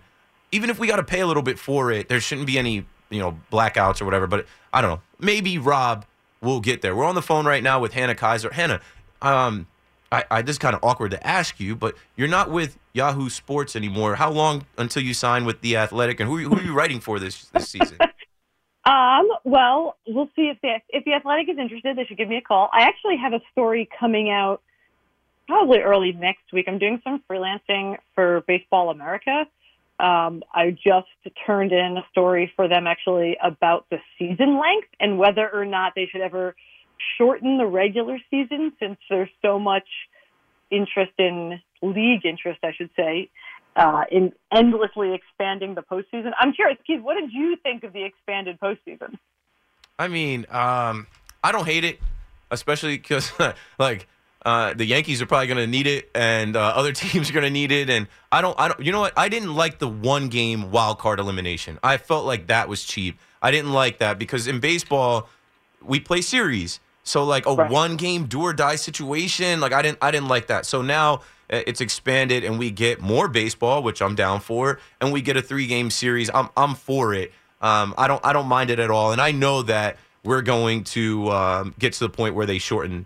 Even 0.53 0.69
if 0.69 0.79
we 0.79 0.87
got 0.87 0.97
to 0.97 1.03
pay 1.03 1.21
a 1.21 1.27
little 1.27 1.43
bit 1.43 1.59
for 1.59 1.91
it, 1.91 2.09
there 2.11 2.21
shouldn't 2.21 2.47
be 2.47 2.59
any, 2.59 2.87
you 3.09 3.19
know, 3.19 3.39
blackouts 3.51 4.03
or 4.03 4.05
whatever. 4.05 4.27
But 4.27 4.47
I 4.75 4.83
don't 4.83 4.91
know. 4.91 5.01
Maybe 5.19 5.57
Rob 5.57 6.05
will 6.41 6.61
get 6.61 6.83
there. 6.83 6.95
We're 6.95 7.05
on 7.05 7.15
the 7.15 7.23
phone 7.23 7.47
right 7.47 7.63
now 7.63 7.81
with 7.81 7.93
Hannah 7.93 8.15
Keyser. 8.15 8.53
Hannah, 8.53 8.81
um, 9.23 9.67
I, 10.13 10.25
I 10.31 10.43
this 10.43 10.55
is 10.55 10.59
kind 10.59 10.75
of 10.75 10.85
awkward 10.85 11.11
to 11.13 11.27
ask 11.27 11.59
you, 11.59 11.75
but 11.75 11.97
you're 12.17 12.29
not 12.29 12.51
with 12.51 12.79
Yahoo 12.93 13.29
Sports 13.29 13.75
anymore. 13.75 14.17
How 14.17 14.31
long 14.31 14.67
until 14.79 15.03
you 15.03 15.15
sign 15.15 15.45
with 15.45 15.61
the 15.61 15.77
Athletic, 15.77 16.21
and 16.21 16.29
who, 16.29 16.39
who 16.39 16.57
are 16.57 16.63
you 16.63 16.75
writing 16.75 17.01
for 17.01 17.19
this 17.19 17.47
this 17.47 17.69
season? 17.69 17.99
Um, 18.87 19.29
well, 19.45 19.97
we'll 20.07 20.29
see 20.37 20.51
if 20.51 20.61
the 20.61 20.75
if 20.91 21.07
the 21.07 21.15
Athletic 21.15 21.49
is 21.49 21.57
interested. 21.59 21.97
They 21.97 22.05
should 22.05 22.19
give 22.19 22.29
me 22.29 22.37
a 22.37 22.43
call. 22.43 22.69
I 22.71 22.83
actually 22.83 23.17
have 23.17 23.33
a 23.33 23.41
story 23.51 23.89
coming 23.99 24.29
out 24.29 24.61
probably 25.49 25.79
early 25.79 26.13
next 26.13 26.53
week. 26.53 26.67
I'm 26.69 26.79
doing 26.79 27.01
some 27.03 27.23
freelancing 27.31 27.97
for 28.15 28.43
Baseball 28.47 28.91
America. 28.91 29.47
Um, 30.01 30.43
I 30.53 30.71
just 30.71 31.07
turned 31.47 31.73
in 31.73 31.97
a 31.97 32.05
story 32.11 32.53
for 32.57 32.67
them 32.69 32.87
actually 32.87 33.37
about 33.43 33.87
the 33.91 33.99
season 34.19 34.61
length 34.61 34.89
and 34.99 35.19
whether 35.19 35.49
or 35.49 35.65
not 35.65 35.93
they 35.95 36.07
should 36.11 36.21
ever 36.21 36.57
shorten 37.17 37.59
the 37.59 37.67
regular 37.67 38.19
season 38.31 38.73
since 38.81 38.99
there's 39.09 39.31
so 39.41 39.59
much 39.59 39.87
interest 40.71 41.13
in 41.19 41.61
league 41.83 42.25
interest, 42.25 42.61
I 42.65 42.73
should 42.73 42.91
say, 42.97 43.31
uh, 43.77 44.05
in 44.11 44.33
endlessly 44.53 45.15
expanding 45.15 45.75
the 45.75 45.83
postseason. 45.83 46.33
I'm 46.39 46.53
curious, 46.53 46.79
Keith, 46.87 47.01
what 47.01 47.19
did 47.21 47.33
you 47.33 47.57
think 47.63 47.85
of 47.85 47.93
the 47.93 48.05
expanded 48.05 48.59
postseason? 48.61 49.19
I 49.99 50.09
mean, 50.09 50.47
um, 50.51 51.07
I 51.43 51.53
don't 51.53 51.67
hate 51.67 51.85
it, 51.85 52.01
especially 52.51 52.97
because 52.97 53.33
like 53.79 54.09
uh, 54.45 54.75
the 54.75 54.85
Yankees 54.85 55.23
are 55.23 55.27
probably 55.27 55.47
going 55.47 55.59
to 55.59 55.67
need 55.67 55.87
it, 55.87 56.11
and 56.15 56.57
uh, 56.57 56.61
other 56.61 56.93
teams 57.05 57.31
are 57.31 57.33
going 57.33 57.45
to 57.45 57.51
need 57.51 57.73
it. 57.73 57.89
And 57.89 58.07
I 58.31 58.41
don't, 58.41 58.59
I 58.59 58.69
don't, 58.69 58.81
you 58.81 58.93
know 58.93 59.01
what? 59.01 59.13
I 59.17 59.29
didn't 59.29 59.55
like 59.55 59.79
the 59.79 59.89
one 59.89 60.29
game 60.29 60.71
wild 60.71 60.99
card 60.99 61.19
elimination. 61.19 61.79
I 61.83 61.97
felt 61.97 62.27
like 62.27 62.49
that 62.49 62.69
was 62.69 62.85
cheap. 62.85 63.19
I 63.41 63.51
didn't 63.51 63.73
like 63.73 63.99
that 63.99 64.19
because 64.19 64.47
in 64.47 64.61
baseball 64.61 65.29
we 65.83 66.01
play 66.01 66.21
series, 66.21 66.81
so 67.03 67.25
like 67.25 67.47
a 67.47 67.55
right. 67.55 67.71
one 67.71 67.97
game 67.97 68.27
do 68.27 68.43
or 68.43 68.53
die 68.53 68.77
situation. 68.77 69.61
Like 69.61 69.73
I 69.73 69.83
didn't, 69.83 69.99
I 70.01 70.11
didn't 70.11 70.29
like 70.29 70.47
that. 70.49 70.67
So 70.67 70.83
now 70.83 71.23
uh, 71.51 71.61
it's 71.67 71.81
expanded 71.81 72.45
and 72.45 72.59
we 72.59 72.71
get 72.71 73.01
more 73.01 73.29
baseball, 73.29 73.83
which 73.83 74.01
I'm 74.01 74.15
down 74.15 74.41
for, 74.41 74.81
and 75.01 75.13
we 75.13 75.21
get 75.21 75.37
a 75.37 75.43
three 75.43 75.67
game 75.67 75.91
series. 75.91 76.31
I'm 76.33 76.49
I'm 76.57 76.75
for 76.75 77.15
it. 77.15 77.33
Um, 77.61 77.95
I 77.97 78.09
don't 78.09 78.25
I 78.25 78.33
don't 78.33 78.47
mind 78.47 78.71
it 78.71 78.79
at 78.79 78.91
all, 78.91 79.13
and 79.13 79.21
I 79.21 79.33
know 79.33 79.63
that 79.63 79.99
we're 80.23 80.43
going 80.43 80.85
to 80.85 81.31
um, 81.31 81.75
get 81.79 81.93
to 81.95 82.01
the 82.01 82.09
point 82.09 82.35
where 82.35 82.47
they 82.47 82.59
shorten 82.59 83.05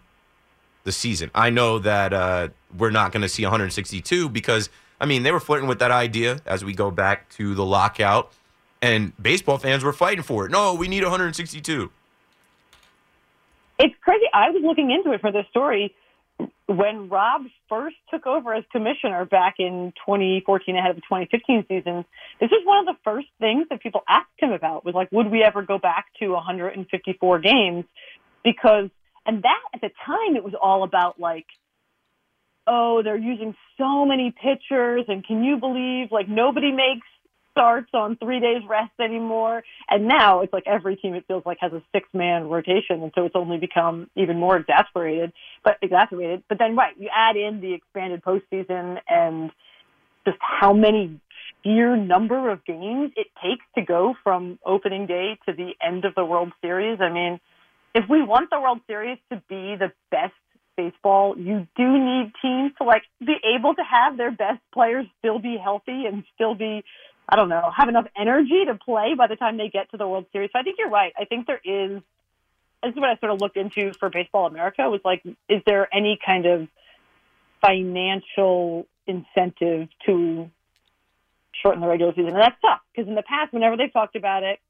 the 0.88 0.92
season. 0.92 1.30
I 1.34 1.50
know 1.50 1.78
that 1.78 2.12
uh, 2.12 2.48
we're 2.76 2.90
not 2.90 3.12
going 3.12 3.22
to 3.22 3.28
see 3.28 3.42
162 3.44 4.28
because 4.30 4.70
I 5.00 5.06
mean 5.06 5.22
they 5.22 5.30
were 5.30 5.40
flirting 5.40 5.68
with 5.68 5.78
that 5.80 5.90
idea 5.90 6.40
as 6.46 6.64
we 6.64 6.74
go 6.74 6.90
back 6.90 7.28
to 7.30 7.54
the 7.54 7.64
lockout, 7.64 8.32
and 8.80 9.12
baseball 9.22 9.58
fans 9.58 9.84
were 9.84 9.92
fighting 9.92 10.22
for 10.22 10.46
it. 10.46 10.50
No, 10.50 10.74
we 10.74 10.88
need 10.88 11.02
162. 11.02 11.90
It's 13.80 13.94
crazy. 14.00 14.24
I 14.34 14.50
was 14.50 14.62
looking 14.64 14.90
into 14.90 15.12
it 15.12 15.20
for 15.20 15.30
this 15.30 15.46
story 15.50 15.94
when 16.66 17.08
Rob 17.08 17.42
first 17.68 17.96
took 18.10 18.26
over 18.26 18.54
as 18.54 18.62
commissioner 18.70 19.24
back 19.24 19.54
in 19.58 19.92
2014 20.06 20.76
ahead 20.76 20.90
of 20.90 20.96
the 20.96 21.02
2015 21.02 21.64
season, 21.66 22.04
this 22.40 22.50
was 22.50 22.62
one 22.64 22.86
of 22.86 22.86
the 22.86 23.00
first 23.02 23.28
things 23.40 23.66
that 23.70 23.80
people 23.80 24.02
asked 24.08 24.28
him 24.38 24.52
about 24.52 24.84
was 24.84 24.94
like, 24.94 25.10
would 25.10 25.30
we 25.30 25.42
ever 25.42 25.62
go 25.62 25.78
back 25.78 26.06
to 26.20 26.28
154 26.28 27.38
games? 27.38 27.84
Because, 28.44 28.90
and 29.28 29.42
that 29.42 29.60
at 29.74 29.80
the 29.80 29.90
time, 30.04 30.34
it 30.34 30.42
was 30.42 30.54
all 30.60 30.82
about 30.82 31.20
like, 31.20 31.46
oh, 32.66 33.02
they're 33.04 33.16
using 33.16 33.54
so 33.76 34.04
many 34.04 34.32
pitchers, 34.32 35.04
and 35.06 35.24
can 35.24 35.44
you 35.44 35.58
believe 35.58 36.08
like 36.10 36.28
nobody 36.28 36.72
makes 36.72 37.06
starts 37.58 37.90
on 37.92 38.16
three 38.16 38.38
days 38.38 38.62
rest 38.68 38.92
anymore. 39.00 39.64
And 39.90 40.06
now 40.06 40.40
it's 40.40 40.52
like 40.52 40.62
every 40.66 40.94
team 40.94 41.14
it 41.14 41.24
feels 41.26 41.42
like 41.44 41.58
has 41.60 41.72
a 41.72 41.82
six 41.92 42.08
man 42.14 42.48
rotation, 42.48 43.02
and 43.02 43.12
so 43.14 43.26
it's 43.26 43.34
only 43.34 43.58
become 43.58 44.08
even 44.16 44.38
more 44.38 44.56
exasperated. 44.56 45.32
But 45.64 45.76
exacerbated. 45.82 46.44
But 46.48 46.58
then 46.58 46.76
right, 46.76 46.94
you 46.98 47.08
add 47.14 47.36
in 47.36 47.60
the 47.60 47.74
expanded 47.74 48.22
postseason 48.22 48.98
and 49.08 49.50
just 50.24 50.38
how 50.40 50.72
many 50.72 51.20
sheer 51.64 51.96
number 51.96 52.50
of 52.50 52.64
games 52.64 53.12
it 53.16 53.26
takes 53.42 53.64
to 53.74 53.82
go 53.82 54.14
from 54.22 54.58
opening 54.64 55.06
day 55.06 55.38
to 55.48 55.52
the 55.52 55.72
end 55.84 56.04
of 56.04 56.14
the 56.14 56.24
World 56.24 56.52
Series. 56.62 57.00
I 57.00 57.10
mean, 57.10 57.40
if 57.94 58.08
we 58.08 58.22
want 58.22 58.50
the 58.50 58.60
World 58.60 58.80
Series 58.86 59.18
to 59.30 59.42
be 59.48 59.76
the 59.76 59.92
best 60.10 60.34
baseball, 60.76 61.36
you 61.36 61.66
do 61.76 61.98
need 61.98 62.32
teams 62.40 62.72
to 62.78 62.84
like 62.84 63.02
be 63.20 63.36
able 63.56 63.74
to 63.74 63.82
have 63.82 64.16
their 64.16 64.30
best 64.30 64.60
players 64.72 65.06
still 65.18 65.38
be 65.38 65.56
healthy 65.56 66.06
and 66.06 66.24
still 66.34 66.54
be 66.54 66.84
I 67.28 67.36
don't 67.36 67.50
know, 67.50 67.70
have 67.76 67.88
enough 67.88 68.06
energy 68.18 68.64
to 68.66 68.74
play 68.74 69.14
by 69.14 69.26
the 69.26 69.36
time 69.36 69.58
they 69.58 69.68
get 69.68 69.90
to 69.90 69.98
the 69.98 70.08
World 70.08 70.24
Series. 70.32 70.50
So 70.52 70.58
I 70.58 70.62
think 70.62 70.76
you're 70.78 70.88
right. 70.88 71.12
I 71.18 71.26
think 71.26 71.46
there 71.46 71.60
is. 71.62 72.00
This 72.82 72.92
is 72.92 72.96
what 72.96 73.10
I 73.10 73.16
sort 73.18 73.32
of 73.32 73.40
looked 73.40 73.56
into 73.56 73.92
for 73.98 74.08
Baseball 74.08 74.46
America 74.46 74.88
was 74.88 75.00
like, 75.04 75.22
is 75.48 75.60
there 75.66 75.92
any 75.92 76.18
kind 76.24 76.46
of 76.46 76.68
financial 77.60 78.86
incentive 79.06 79.88
to 80.06 80.48
shorten 81.60 81.80
the 81.80 81.88
regular 81.88 82.12
season? 82.12 82.28
And 82.28 82.40
that's 82.40 82.58
tough 82.62 82.80
because 82.94 83.08
in 83.08 83.16
the 83.16 83.22
past, 83.22 83.52
whenever 83.52 83.76
they've 83.76 83.92
talked 83.92 84.14
about 84.14 84.44
it, 84.44 84.60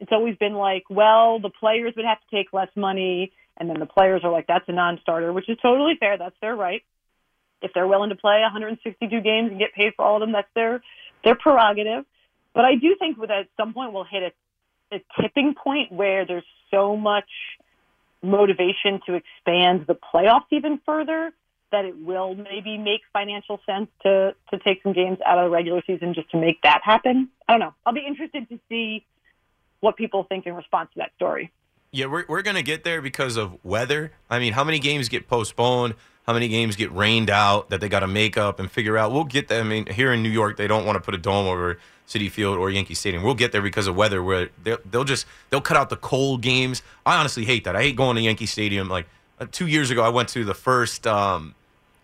it's 0.00 0.12
always 0.12 0.36
been 0.36 0.54
like, 0.54 0.84
well, 0.90 1.40
the 1.40 1.50
players 1.50 1.94
would 1.96 2.04
have 2.04 2.18
to 2.18 2.36
take 2.36 2.52
less 2.52 2.68
money, 2.76 3.32
and 3.56 3.68
then 3.68 3.78
the 3.78 3.86
players 3.86 4.22
are 4.24 4.30
like, 4.30 4.46
that's 4.46 4.68
a 4.68 4.72
non-starter, 4.72 5.32
which 5.32 5.48
is 5.48 5.58
totally 5.62 5.94
fair. 5.98 6.18
That's 6.18 6.36
their 6.40 6.54
right. 6.54 6.82
If 7.62 7.72
they're 7.74 7.86
willing 7.86 8.10
to 8.10 8.16
play 8.16 8.40
162 8.42 9.08
games 9.20 9.50
and 9.50 9.58
get 9.58 9.72
paid 9.74 9.94
for 9.96 10.04
all 10.04 10.16
of 10.16 10.20
them, 10.20 10.32
that's 10.32 10.48
their 10.54 10.82
their 11.24 11.34
prerogative. 11.34 12.04
But 12.54 12.64
I 12.64 12.74
do 12.74 12.96
think 12.98 13.18
that 13.20 13.30
at 13.30 13.48
some 13.56 13.72
point 13.72 13.92
we'll 13.92 14.04
hit 14.04 14.22
a 14.22 14.32
a 14.92 14.98
tipping 15.20 15.54
point 15.54 15.92
where 15.92 16.26
there's 16.26 16.44
so 16.70 16.96
much 16.96 17.28
motivation 18.22 19.00
to 19.06 19.14
expand 19.14 19.86
the 19.86 19.94
playoffs 19.94 20.46
even 20.50 20.80
further 20.84 21.32
that 21.72 21.84
it 21.84 21.96
will 21.98 22.34
maybe 22.34 22.78
make 22.78 23.00
financial 23.12 23.60
sense 23.66 23.88
to 24.02 24.34
to 24.50 24.58
take 24.60 24.82
some 24.82 24.92
games 24.92 25.18
out 25.26 25.38
of 25.38 25.44
the 25.44 25.50
regular 25.50 25.82
season 25.86 26.14
just 26.14 26.30
to 26.30 26.38
make 26.38 26.62
that 26.62 26.80
happen. 26.84 27.28
I 27.48 27.54
don't 27.54 27.60
know. 27.60 27.74
I'll 27.84 27.92
be 27.92 28.04
interested 28.06 28.48
to 28.48 28.58
see 28.68 29.04
what 29.80 29.96
people 29.96 30.24
think 30.24 30.46
in 30.46 30.54
response 30.54 30.90
to 30.94 30.98
that 30.98 31.12
story. 31.16 31.50
Yeah, 31.92 32.06
we're 32.06 32.24
we're 32.28 32.42
gonna 32.42 32.62
get 32.62 32.84
there 32.84 33.00
because 33.00 33.36
of 33.36 33.64
weather. 33.64 34.12
I 34.28 34.38
mean, 34.38 34.52
how 34.52 34.64
many 34.64 34.78
games 34.78 35.08
get 35.08 35.28
postponed? 35.28 35.94
How 36.26 36.32
many 36.32 36.48
games 36.48 36.74
get 36.74 36.92
rained 36.92 37.30
out 37.30 37.70
that 37.70 37.80
they 37.80 37.88
got 37.88 38.00
to 38.00 38.08
make 38.08 38.36
up 38.36 38.58
and 38.58 38.68
figure 38.68 38.98
out? 38.98 39.12
We'll 39.12 39.24
get 39.24 39.46
them. 39.46 39.66
I 39.66 39.68
mean, 39.68 39.86
here 39.86 40.12
in 40.12 40.24
New 40.24 40.28
York, 40.28 40.56
they 40.56 40.66
don't 40.66 40.84
want 40.84 40.96
to 40.96 41.00
put 41.00 41.14
a 41.14 41.18
dome 41.18 41.46
over 41.46 41.78
Citi 42.08 42.28
Field 42.28 42.58
or 42.58 42.68
Yankee 42.68 42.94
Stadium. 42.94 43.22
We'll 43.22 43.34
get 43.34 43.52
there 43.52 43.62
because 43.62 43.86
of 43.86 43.94
weather, 43.94 44.22
where 44.22 44.50
they'll, 44.62 44.78
they'll 44.90 45.04
just 45.04 45.24
they'll 45.50 45.60
cut 45.60 45.76
out 45.76 45.88
the 45.88 45.96
cold 45.96 46.42
games. 46.42 46.82
I 47.04 47.16
honestly 47.16 47.44
hate 47.44 47.62
that. 47.64 47.76
I 47.76 47.82
hate 47.82 47.96
going 47.96 48.16
to 48.16 48.22
Yankee 48.22 48.46
Stadium. 48.46 48.88
Like 48.88 49.06
uh, 49.38 49.46
two 49.50 49.68
years 49.68 49.90
ago, 49.90 50.02
I 50.02 50.08
went 50.08 50.28
to 50.30 50.44
the 50.44 50.54
first 50.54 51.06
um, 51.06 51.54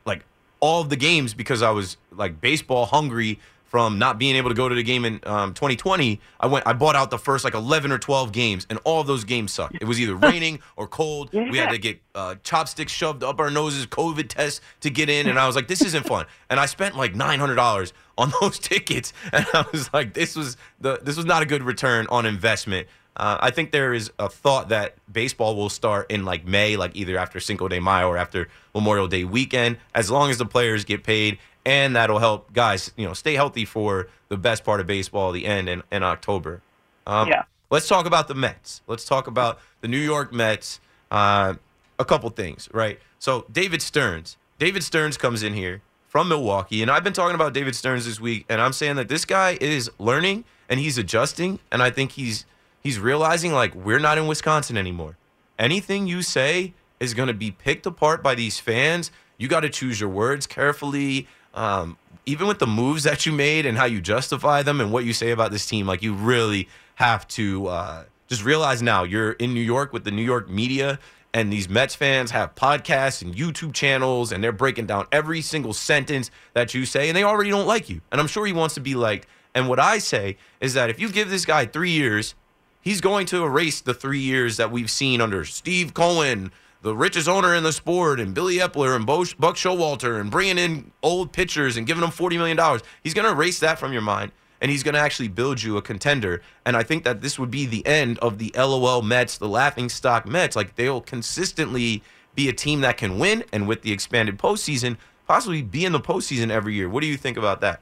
like 0.04 0.24
all 0.60 0.80
of 0.80 0.88
the 0.88 0.96
games 0.96 1.34
because 1.34 1.60
I 1.60 1.70
was 1.70 1.96
like 2.12 2.40
baseball 2.40 2.86
hungry 2.86 3.40
from 3.72 3.98
not 3.98 4.18
being 4.18 4.36
able 4.36 4.50
to 4.50 4.54
go 4.54 4.68
to 4.68 4.74
the 4.74 4.82
game 4.82 5.06
in 5.06 5.18
um, 5.24 5.54
2020, 5.54 6.20
I 6.38 6.46
went. 6.46 6.66
I 6.66 6.74
bought 6.74 6.94
out 6.94 7.08
the 7.08 7.16
first 7.16 7.42
like 7.42 7.54
11 7.54 7.90
or 7.90 7.96
12 7.96 8.30
games, 8.30 8.66
and 8.68 8.78
all 8.84 9.00
of 9.00 9.06
those 9.06 9.24
games 9.24 9.50
sucked. 9.50 9.76
It 9.80 9.84
was 9.84 9.98
either 9.98 10.14
raining 10.28 10.60
or 10.76 10.86
cold. 10.86 11.30
Yeah. 11.32 11.50
We 11.50 11.56
had 11.56 11.70
to 11.70 11.78
get 11.78 11.98
uh, 12.14 12.34
chopsticks 12.44 12.92
shoved 12.92 13.24
up 13.24 13.40
our 13.40 13.50
noses, 13.50 13.86
COVID 13.86 14.28
tests 14.28 14.60
to 14.82 14.90
get 14.90 15.08
in, 15.08 15.26
and 15.26 15.38
I 15.38 15.46
was 15.46 15.56
like, 15.56 15.68
"This 15.68 15.80
isn't 15.80 16.04
fun." 16.04 16.26
And 16.50 16.60
I 16.60 16.66
spent 16.66 16.98
like 16.98 17.14
$900 17.14 17.92
on 18.18 18.32
those 18.42 18.58
tickets, 18.58 19.14
and 19.32 19.46
I 19.54 19.64
was 19.72 19.90
like, 19.94 20.12
"This 20.12 20.36
was 20.36 20.58
the 20.78 20.98
this 21.02 21.16
was 21.16 21.24
not 21.24 21.42
a 21.42 21.46
good 21.46 21.62
return 21.62 22.06
on 22.10 22.26
investment." 22.26 22.88
Uh, 23.16 23.38
I 23.40 23.50
think 23.50 23.72
there 23.72 23.94
is 23.94 24.10
a 24.18 24.28
thought 24.28 24.68
that 24.68 24.96
baseball 25.10 25.56
will 25.56 25.70
start 25.70 26.10
in 26.10 26.26
like 26.26 26.46
May, 26.46 26.76
like 26.76 26.94
either 26.94 27.16
after 27.16 27.40
Cinco 27.40 27.68
de 27.68 27.80
Mayo 27.80 28.08
or 28.08 28.18
after 28.18 28.48
Memorial 28.74 29.06
Day 29.06 29.24
weekend, 29.24 29.78
as 29.94 30.10
long 30.10 30.30
as 30.30 30.38
the 30.38 30.46
players 30.46 30.84
get 30.84 31.04
paid 31.04 31.38
and 31.64 31.94
that'll 31.96 32.18
help 32.18 32.52
guys, 32.52 32.92
you 32.96 33.06
know, 33.06 33.14
stay 33.14 33.34
healthy 33.34 33.64
for 33.64 34.08
the 34.28 34.36
best 34.36 34.64
part 34.64 34.80
of 34.80 34.86
baseball, 34.86 35.32
the 35.32 35.46
end 35.46 35.68
in, 35.68 35.82
in 35.90 36.02
October. 36.02 36.62
Um, 37.06 37.28
Yeah. 37.28 37.44
Let's 37.70 37.88
talk 37.88 38.04
about 38.04 38.28
the 38.28 38.34
Mets. 38.34 38.82
Let's 38.86 39.06
talk 39.06 39.26
about 39.26 39.58
the 39.80 39.88
New 39.88 39.98
York 39.98 40.30
Mets. 40.32 40.78
Uh, 41.10 41.54
a 41.98 42.04
couple 42.04 42.28
things, 42.30 42.68
right? 42.72 42.98
So 43.18 43.46
David 43.50 43.80
Stearns. 43.80 44.36
David 44.58 44.82
Stearns 44.82 45.16
comes 45.16 45.42
in 45.42 45.54
here 45.54 45.80
from 46.08 46.28
Milwaukee, 46.28 46.82
and 46.82 46.90
I've 46.90 47.04
been 47.04 47.12
talking 47.14 47.34
about 47.34 47.54
David 47.54 47.74
Stearns 47.74 48.04
this 48.04 48.20
week, 48.20 48.44
and 48.48 48.60
I'm 48.60 48.72
saying 48.74 48.96
that 48.96 49.08
this 49.08 49.24
guy 49.24 49.56
is 49.60 49.90
learning 49.98 50.44
and 50.68 50.80
he's 50.80 50.98
adjusting, 50.98 51.58
and 51.70 51.82
I 51.82 51.90
think 51.90 52.12
he's 52.12 52.44
he's 52.80 52.98
realizing 52.98 53.52
like 53.52 53.74
we're 53.74 53.98
not 53.98 54.18
in 54.18 54.26
Wisconsin 54.26 54.76
anymore. 54.76 55.16
Anything 55.58 56.06
you 56.06 56.22
say 56.22 56.74
is 57.00 57.14
going 57.14 57.28
to 57.28 57.34
be 57.34 57.50
picked 57.50 57.86
apart 57.86 58.22
by 58.22 58.34
these 58.34 58.60
fans. 58.60 59.10
You 59.38 59.48
got 59.48 59.60
to 59.60 59.70
choose 59.70 60.00
your 60.00 60.10
words 60.10 60.46
carefully. 60.46 61.26
Um, 61.54 61.98
even 62.24 62.46
with 62.46 62.58
the 62.58 62.66
moves 62.66 63.02
that 63.02 63.26
you 63.26 63.32
made 63.32 63.66
and 63.66 63.76
how 63.76 63.84
you 63.84 64.00
justify 64.00 64.62
them 64.62 64.80
and 64.80 64.92
what 64.92 65.04
you 65.04 65.12
say 65.12 65.30
about 65.30 65.50
this 65.50 65.66
team, 65.66 65.86
like 65.86 66.02
you 66.02 66.14
really 66.14 66.68
have 66.96 67.26
to 67.28 67.66
uh, 67.66 68.04
just 68.28 68.44
realize 68.44 68.80
now 68.80 69.02
you're 69.02 69.32
in 69.32 69.52
New 69.52 69.60
York 69.60 69.92
with 69.92 70.04
the 70.04 70.10
New 70.10 70.22
York 70.22 70.48
media, 70.48 70.98
and 71.34 71.52
these 71.52 71.68
Mets 71.68 71.94
fans 71.94 72.30
have 72.30 72.54
podcasts 72.54 73.22
and 73.22 73.34
YouTube 73.34 73.72
channels, 73.72 74.32
and 74.32 74.44
they're 74.44 74.52
breaking 74.52 74.86
down 74.86 75.06
every 75.10 75.40
single 75.40 75.72
sentence 75.72 76.30
that 76.54 76.74
you 76.74 76.84
say, 76.84 77.08
and 77.08 77.16
they 77.16 77.24
already 77.24 77.50
don't 77.50 77.66
like 77.66 77.88
you. 77.88 78.00
And 78.10 78.20
I'm 78.20 78.26
sure 78.26 78.46
he 78.46 78.52
wants 78.52 78.74
to 78.74 78.80
be 78.80 78.94
liked. 78.94 79.26
And 79.54 79.68
what 79.68 79.80
I 79.80 79.98
say 79.98 80.36
is 80.60 80.74
that 80.74 80.90
if 80.90 81.00
you 81.00 81.10
give 81.10 81.30
this 81.30 81.44
guy 81.44 81.66
three 81.66 81.90
years, 81.90 82.34
he's 82.80 83.00
going 83.00 83.26
to 83.26 83.44
erase 83.44 83.80
the 83.80 83.94
three 83.94 84.20
years 84.20 84.56
that 84.58 84.70
we've 84.70 84.90
seen 84.90 85.20
under 85.20 85.44
Steve 85.44 85.94
Cohen, 85.94 86.52
the 86.82 86.94
richest 86.94 87.28
owner 87.28 87.54
in 87.54 87.62
the 87.62 87.72
sport, 87.72 88.20
and 88.20 88.34
Billy 88.34 88.56
Eppler 88.56 88.94
and 88.96 89.06
Bo- 89.06 89.24
Buck 89.38 89.56
Showalter, 89.56 90.20
and 90.20 90.30
bringing 90.30 90.58
in 90.58 90.90
old 91.02 91.32
pitchers 91.32 91.76
and 91.76 91.86
giving 91.86 92.00
them 92.00 92.10
$40 92.10 92.36
million. 92.36 92.80
He's 93.02 93.14
going 93.14 93.24
to 93.24 93.32
erase 93.32 93.60
that 93.60 93.78
from 93.78 93.92
your 93.92 94.02
mind, 94.02 94.32
and 94.60 94.70
he's 94.70 94.82
going 94.82 94.94
to 94.94 95.00
actually 95.00 95.28
build 95.28 95.62
you 95.62 95.76
a 95.76 95.82
contender. 95.82 96.42
And 96.66 96.76
I 96.76 96.82
think 96.82 97.04
that 97.04 97.20
this 97.22 97.38
would 97.38 97.50
be 97.50 97.66
the 97.66 97.86
end 97.86 98.18
of 98.18 98.38
the 98.38 98.52
LOL 98.56 99.02
Mets, 99.02 99.38
the 99.38 99.48
laughing 99.48 99.88
stock 99.88 100.26
Mets. 100.26 100.56
Like, 100.56 100.74
they'll 100.74 101.00
consistently 101.00 102.02
be 102.34 102.48
a 102.48 102.52
team 102.52 102.80
that 102.80 102.96
can 102.96 103.18
win, 103.18 103.44
and 103.52 103.68
with 103.68 103.82
the 103.82 103.92
expanded 103.92 104.38
postseason, 104.38 104.96
possibly 105.28 105.62
be 105.62 105.84
in 105.84 105.92
the 105.92 106.00
postseason 106.00 106.50
every 106.50 106.74
year. 106.74 106.88
What 106.88 107.00
do 107.02 107.06
you 107.06 107.16
think 107.16 107.36
about 107.36 107.60
that? 107.60 107.80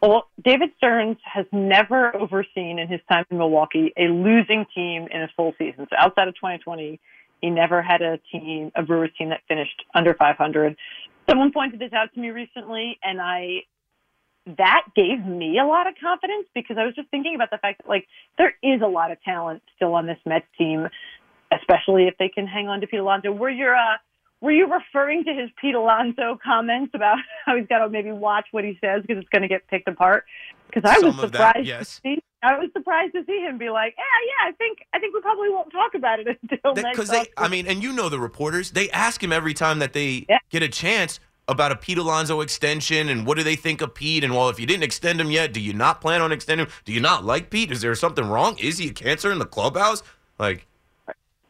Well, 0.00 0.26
David 0.44 0.70
Stearns 0.78 1.18
has 1.22 1.46
never 1.52 2.16
overseen 2.16 2.80
in 2.80 2.88
his 2.88 3.00
time 3.08 3.24
in 3.30 3.38
Milwaukee 3.38 3.92
a 3.96 4.08
losing 4.08 4.66
team 4.74 5.06
in 5.12 5.22
a 5.22 5.30
full 5.36 5.54
season. 5.58 5.86
So 5.88 5.96
outside 5.96 6.26
of 6.26 6.34
2020, 6.34 6.98
he 7.42 7.50
never 7.50 7.82
had 7.82 8.00
a 8.00 8.18
team, 8.30 8.70
a 8.74 8.82
Brewers 8.82 9.10
team 9.18 9.28
that 9.28 9.40
finished 9.48 9.84
under 9.94 10.14
500. 10.14 10.76
Someone 11.28 11.52
pointed 11.52 11.80
this 11.80 11.92
out 11.92 12.14
to 12.14 12.20
me 12.20 12.30
recently, 12.30 12.98
and 13.02 13.20
I 13.20 13.64
that 14.56 14.82
gave 14.96 15.24
me 15.24 15.58
a 15.58 15.66
lot 15.66 15.86
of 15.86 15.94
confidence 16.02 16.48
because 16.54 16.76
I 16.76 16.84
was 16.84 16.94
just 16.96 17.08
thinking 17.10 17.34
about 17.36 17.50
the 17.50 17.58
fact 17.58 17.82
that 17.82 17.88
like 17.88 18.06
there 18.38 18.54
is 18.62 18.80
a 18.82 18.88
lot 18.88 19.10
of 19.10 19.22
talent 19.22 19.62
still 19.76 19.94
on 19.94 20.06
this 20.06 20.18
Mets 20.24 20.46
team, 20.58 20.88
especially 21.52 22.08
if 22.08 22.14
they 22.18 22.28
can 22.28 22.46
hang 22.46 22.68
on 22.68 22.80
to 22.80 22.86
Pete 22.86 23.00
Alonso. 23.00 23.30
Were 23.30 23.50
you 23.50 23.68
uh, 23.68 23.98
were 24.40 24.52
you 24.52 24.72
referring 24.72 25.24
to 25.24 25.32
his 25.32 25.50
Pete 25.60 25.74
Alonso 25.74 26.38
comments 26.44 26.92
about 26.94 27.18
how 27.46 27.56
he's 27.56 27.66
got 27.66 27.78
to 27.78 27.88
maybe 27.88 28.12
watch 28.12 28.46
what 28.52 28.64
he 28.64 28.78
says 28.80 29.02
because 29.02 29.20
it's 29.20 29.28
going 29.28 29.42
to 29.42 29.48
get 29.48 29.66
picked 29.68 29.88
apart? 29.88 30.24
Because 30.66 30.82
I 30.84 31.04
was 31.04 31.14
Some 31.14 31.30
that, 31.30 31.52
surprised 31.52 31.68
yes. 31.68 31.96
to 31.96 32.00
see. 32.02 32.22
I 32.42 32.58
was 32.58 32.70
surprised 32.72 33.12
to 33.14 33.24
see 33.24 33.38
him 33.40 33.58
be 33.58 33.70
like, 33.70 33.94
"Yeah, 33.96 34.02
yeah, 34.26 34.48
I 34.50 34.52
think 34.52 34.78
I 34.92 34.98
think 34.98 35.14
we 35.14 35.20
probably 35.20 35.48
won't 35.50 35.70
talk 35.72 35.94
about 35.94 36.18
it 36.20 36.26
until 36.50 36.74
next." 36.74 36.96
Because 36.96 37.10
they, 37.10 37.26
I 37.36 37.48
mean, 37.48 37.66
and 37.66 37.82
you 37.82 37.92
know 37.92 38.08
the 38.08 38.18
reporters, 38.18 38.70
they 38.72 38.90
ask 38.90 39.22
him 39.22 39.32
every 39.32 39.54
time 39.54 39.78
that 39.78 39.92
they 39.92 40.26
Yeah. 40.28 40.38
get 40.50 40.62
a 40.62 40.68
chance 40.68 41.20
about 41.48 41.72
a 41.72 41.76
Pete 41.76 41.98
Alonso 41.98 42.40
extension 42.40 43.08
and 43.08 43.26
what 43.26 43.36
do 43.36 43.42
they 43.44 43.56
think 43.56 43.80
of 43.80 43.94
Pete? 43.94 44.22
And 44.24 44.32
well, 44.34 44.48
if 44.48 44.58
you 44.60 44.66
didn't 44.66 44.84
extend 44.84 45.20
him 45.20 45.30
yet, 45.30 45.52
do 45.52 45.60
you 45.60 45.72
not 45.72 46.00
plan 46.00 46.20
on 46.22 46.30
extending 46.32 46.66
him? 46.66 46.72
Do 46.84 46.92
you 46.92 47.00
not 47.00 47.24
like 47.24 47.50
Pete? 47.50 47.70
Is 47.72 47.80
there 47.80 47.94
something 47.94 48.26
wrong? 48.28 48.56
Is 48.58 48.78
he 48.78 48.88
a 48.88 48.92
cancer 48.92 49.30
in 49.32 49.38
the 49.38 49.44
clubhouse? 49.46 50.02
Like, 50.38 50.66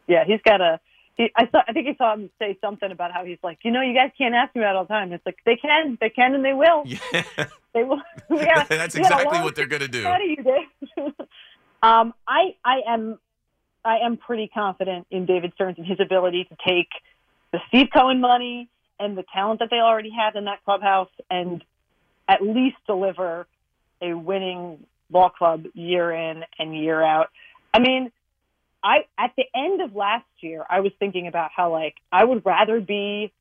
Yeah, 0.09 0.25
he's 0.25 0.41
got 0.45 0.61
a. 0.61 0.81
He, 1.19 1.31
I 1.37 1.47
saw. 1.53 1.61
I 1.69 1.75
think 1.75 1.89
I 1.89 1.95
saw 1.97 2.15
him 2.15 2.31
say 2.39 2.57
something 2.63 2.91
about 2.91 3.13
how 3.13 3.23
he's 3.25 3.37
like, 3.43 3.59
you 3.65 3.71
know, 3.71 3.83
you 3.83 3.95
guys 3.95 4.11
can't 4.17 4.35
ask 4.35 4.55
me 4.55 4.63
that 4.63 4.75
all 4.77 4.85
the 4.85 4.89
time. 4.89 5.13
It's 5.13 5.25
like 5.27 5.37
they 5.45 5.57
can, 5.57 5.99
they 6.01 6.09
can, 6.09 6.35
and 6.35 6.43
they 6.43 6.55
will. 6.55 6.85
yeah, 6.87 7.23
They 7.75 7.85
will. 7.85 8.01
Got- 8.31 8.69
that's 8.71 8.95
we 8.95 9.03
got 9.03 9.11
a 9.13 9.15
exactly 9.21 9.41
what 9.41 9.55
they're 9.55 9.67
gonna 9.67 9.89
do. 9.89 9.99
You 10.25 10.37
do? 10.43 10.57
Um, 11.83 12.15
I 12.27 12.57
I 12.65 12.81
am 12.87 13.19
I 13.85 13.99
am 13.99 14.17
pretty 14.17 14.49
confident 14.49 15.07
in 15.11 15.27
David 15.27 15.53
Stearns 15.55 15.79
and 15.79 15.87
his 15.87 15.99
ability 16.01 16.45
to 16.45 16.57
take 16.67 16.89
the 17.53 17.59
Steve 17.69 17.89
Cohen 17.93 18.21
money 18.21 18.69
and 18.99 19.19
the 19.19 19.25
talent 19.33 19.61
that 19.61 19.69
they 19.71 19.79
already 19.79 20.11
have 20.11 20.37
in 20.37 20.45
that 20.45 20.65
clubhouse 20.65 21.11
and 21.31 21.65
at 22.29 22.43
least 22.43 22.77
deliver 22.87 23.47
a 24.01 24.15
winning 24.15 24.85
ball 25.11 25.31
club 25.31 25.65
year 25.75 26.13
in 26.13 26.45
and 26.59 26.77
year 26.77 27.03
out. 27.03 27.31
I 27.75 27.81
mean, 27.81 28.13
I 28.83 29.05
at 29.19 29.33
the 29.37 29.45
end 29.55 29.81
of 29.81 29.95
last 29.95 30.27
year, 30.41 30.65
I 30.69 30.81
was 30.81 30.93
thinking 30.99 31.27
about 31.27 31.51
how 31.55 31.73
like 31.73 31.95
I 32.11 32.25
would 32.25 32.45
rather 32.45 32.81
be 32.81 33.33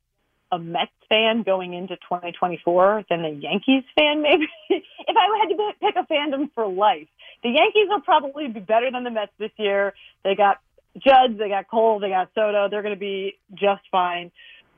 a 0.52 0.60
Mets 0.60 0.92
fan 1.08 1.44
going 1.44 1.74
into 1.74 1.96
2024 1.96 3.06
than 3.10 3.24
a 3.24 3.30
Yankees 3.30 3.84
fan. 3.96 4.22
Maybe 4.24 4.48
if 4.70 4.84
I 5.16 5.40
had 5.40 5.50
to 5.50 5.72
pick 5.80 5.96
a 5.96 6.14
fandom 6.14 6.50
for 6.54 6.68
life, 6.68 7.08
the 7.44 7.50
Yankees 7.50 7.88
will 7.88 8.02
probably 8.02 8.48
be 8.48 8.60
better 8.60 8.92
than 8.92 9.04
the 9.04 9.12
Mets 9.12 9.32
this 9.38 9.52
year. 9.58 9.94
They 10.24 10.36
got 10.36 10.60
Judge, 10.98 11.38
they 11.38 11.50
got 11.50 11.68
Cole, 11.70 12.00
they 12.00 12.10
got 12.10 12.30
Soto. 12.36 12.68
They're 12.70 12.82
going 12.82 12.96
to 12.96 13.00
be 13.00 13.38
just 13.54 13.82
fine. 13.92 14.32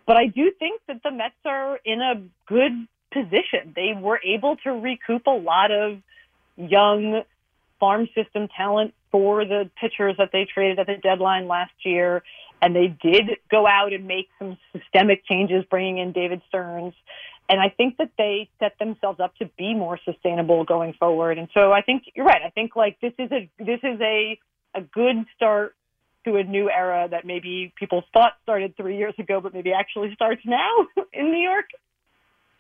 But 0.06 0.18
I 0.18 0.28
do 0.28 0.52
think 0.58 0.82
that 0.88 1.02
the 1.04 1.12
Mets 1.12 1.36
are 1.46 1.80
in 1.84 2.02
a 2.02 2.22
good 2.48 2.88
position. 3.12 3.74
They 3.76 3.94
were 4.00 4.20
able 4.24 4.58
to 4.58 4.72
recoup 4.72 5.28
a 5.28 5.32
lot 5.32 5.72
of 5.72 6.00
young 6.58 7.24
farm 7.80 8.08
system 8.16 8.48
talent 8.56 8.94
for 9.12 9.46
the 9.46 9.70
pitchers 9.80 10.16
that 10.18 10.30
they 10.32 10.46
traded 10.46 10.80
at 10.80 10.88
the 10.88 10.98
deadline 10.98 11.48
last 11.48 11.74
year. 11.84 12.24
And 12.62 12.76
they 12.76 12.88
did 12.88 13.38
go 13.52 13.68
out 13.68 13.92
and 13.92 14.08
make 14.08 14.30
some 14.40 14.58
systemic 14.72 15.26
changes, 15.26 15.66
bringing 15.70 15.98
in 15.98 16.12
David 16.12 16.42
Stearns. 16.48 16.94
And 17.54 17.62
I 17.62 17.70
think 17.70 17.98
that 17.98 18.10
they 18.18 18.50
set 18.60 18.80
themselves 18.80 19.20
up 19.20 19.36
to 19.36 19.46
be 19.60 19.76
more 19.76 20.00
sustainable 20.04 20.64
going 20.64 20.94
forward. 20.94 21.38
And 21.38 21.48
so 21.54 21.72
I 21.72 21.84
think 21.84 22.06
you're 22.16 22.26
right. 22.26 22.42
I 22.44 22.50
think 22.50 22.76
like 22.76 23.00
this 23.00 23.14
is 23.20 23.32
a 23.32 23.48
this 23.60 23.80
is 23.84 24.02
a 24.02 24.40
a 24.74 24.82
good 24.82 25.24
start 25.36 25.76
to 26.26 26.38
a 26.38 26.44
new 26.44 26.68
era 26.68 27.08
that 27.12 27.28
maybe 27.28 27.72
people 27.78 28.02
thought 28.12 28.34
started 28.42 28.76
three 28.76 28.98
years 28.98 29.14
ago, 29.20 29.40
but 29.40 29.54
maybe 29.54 29.72
actually 29.72 30.16
starts 30.16 30.42
now 30.46 30.88
in 31.14 31.30
New 31.30 31.44
York. 31.44 31.66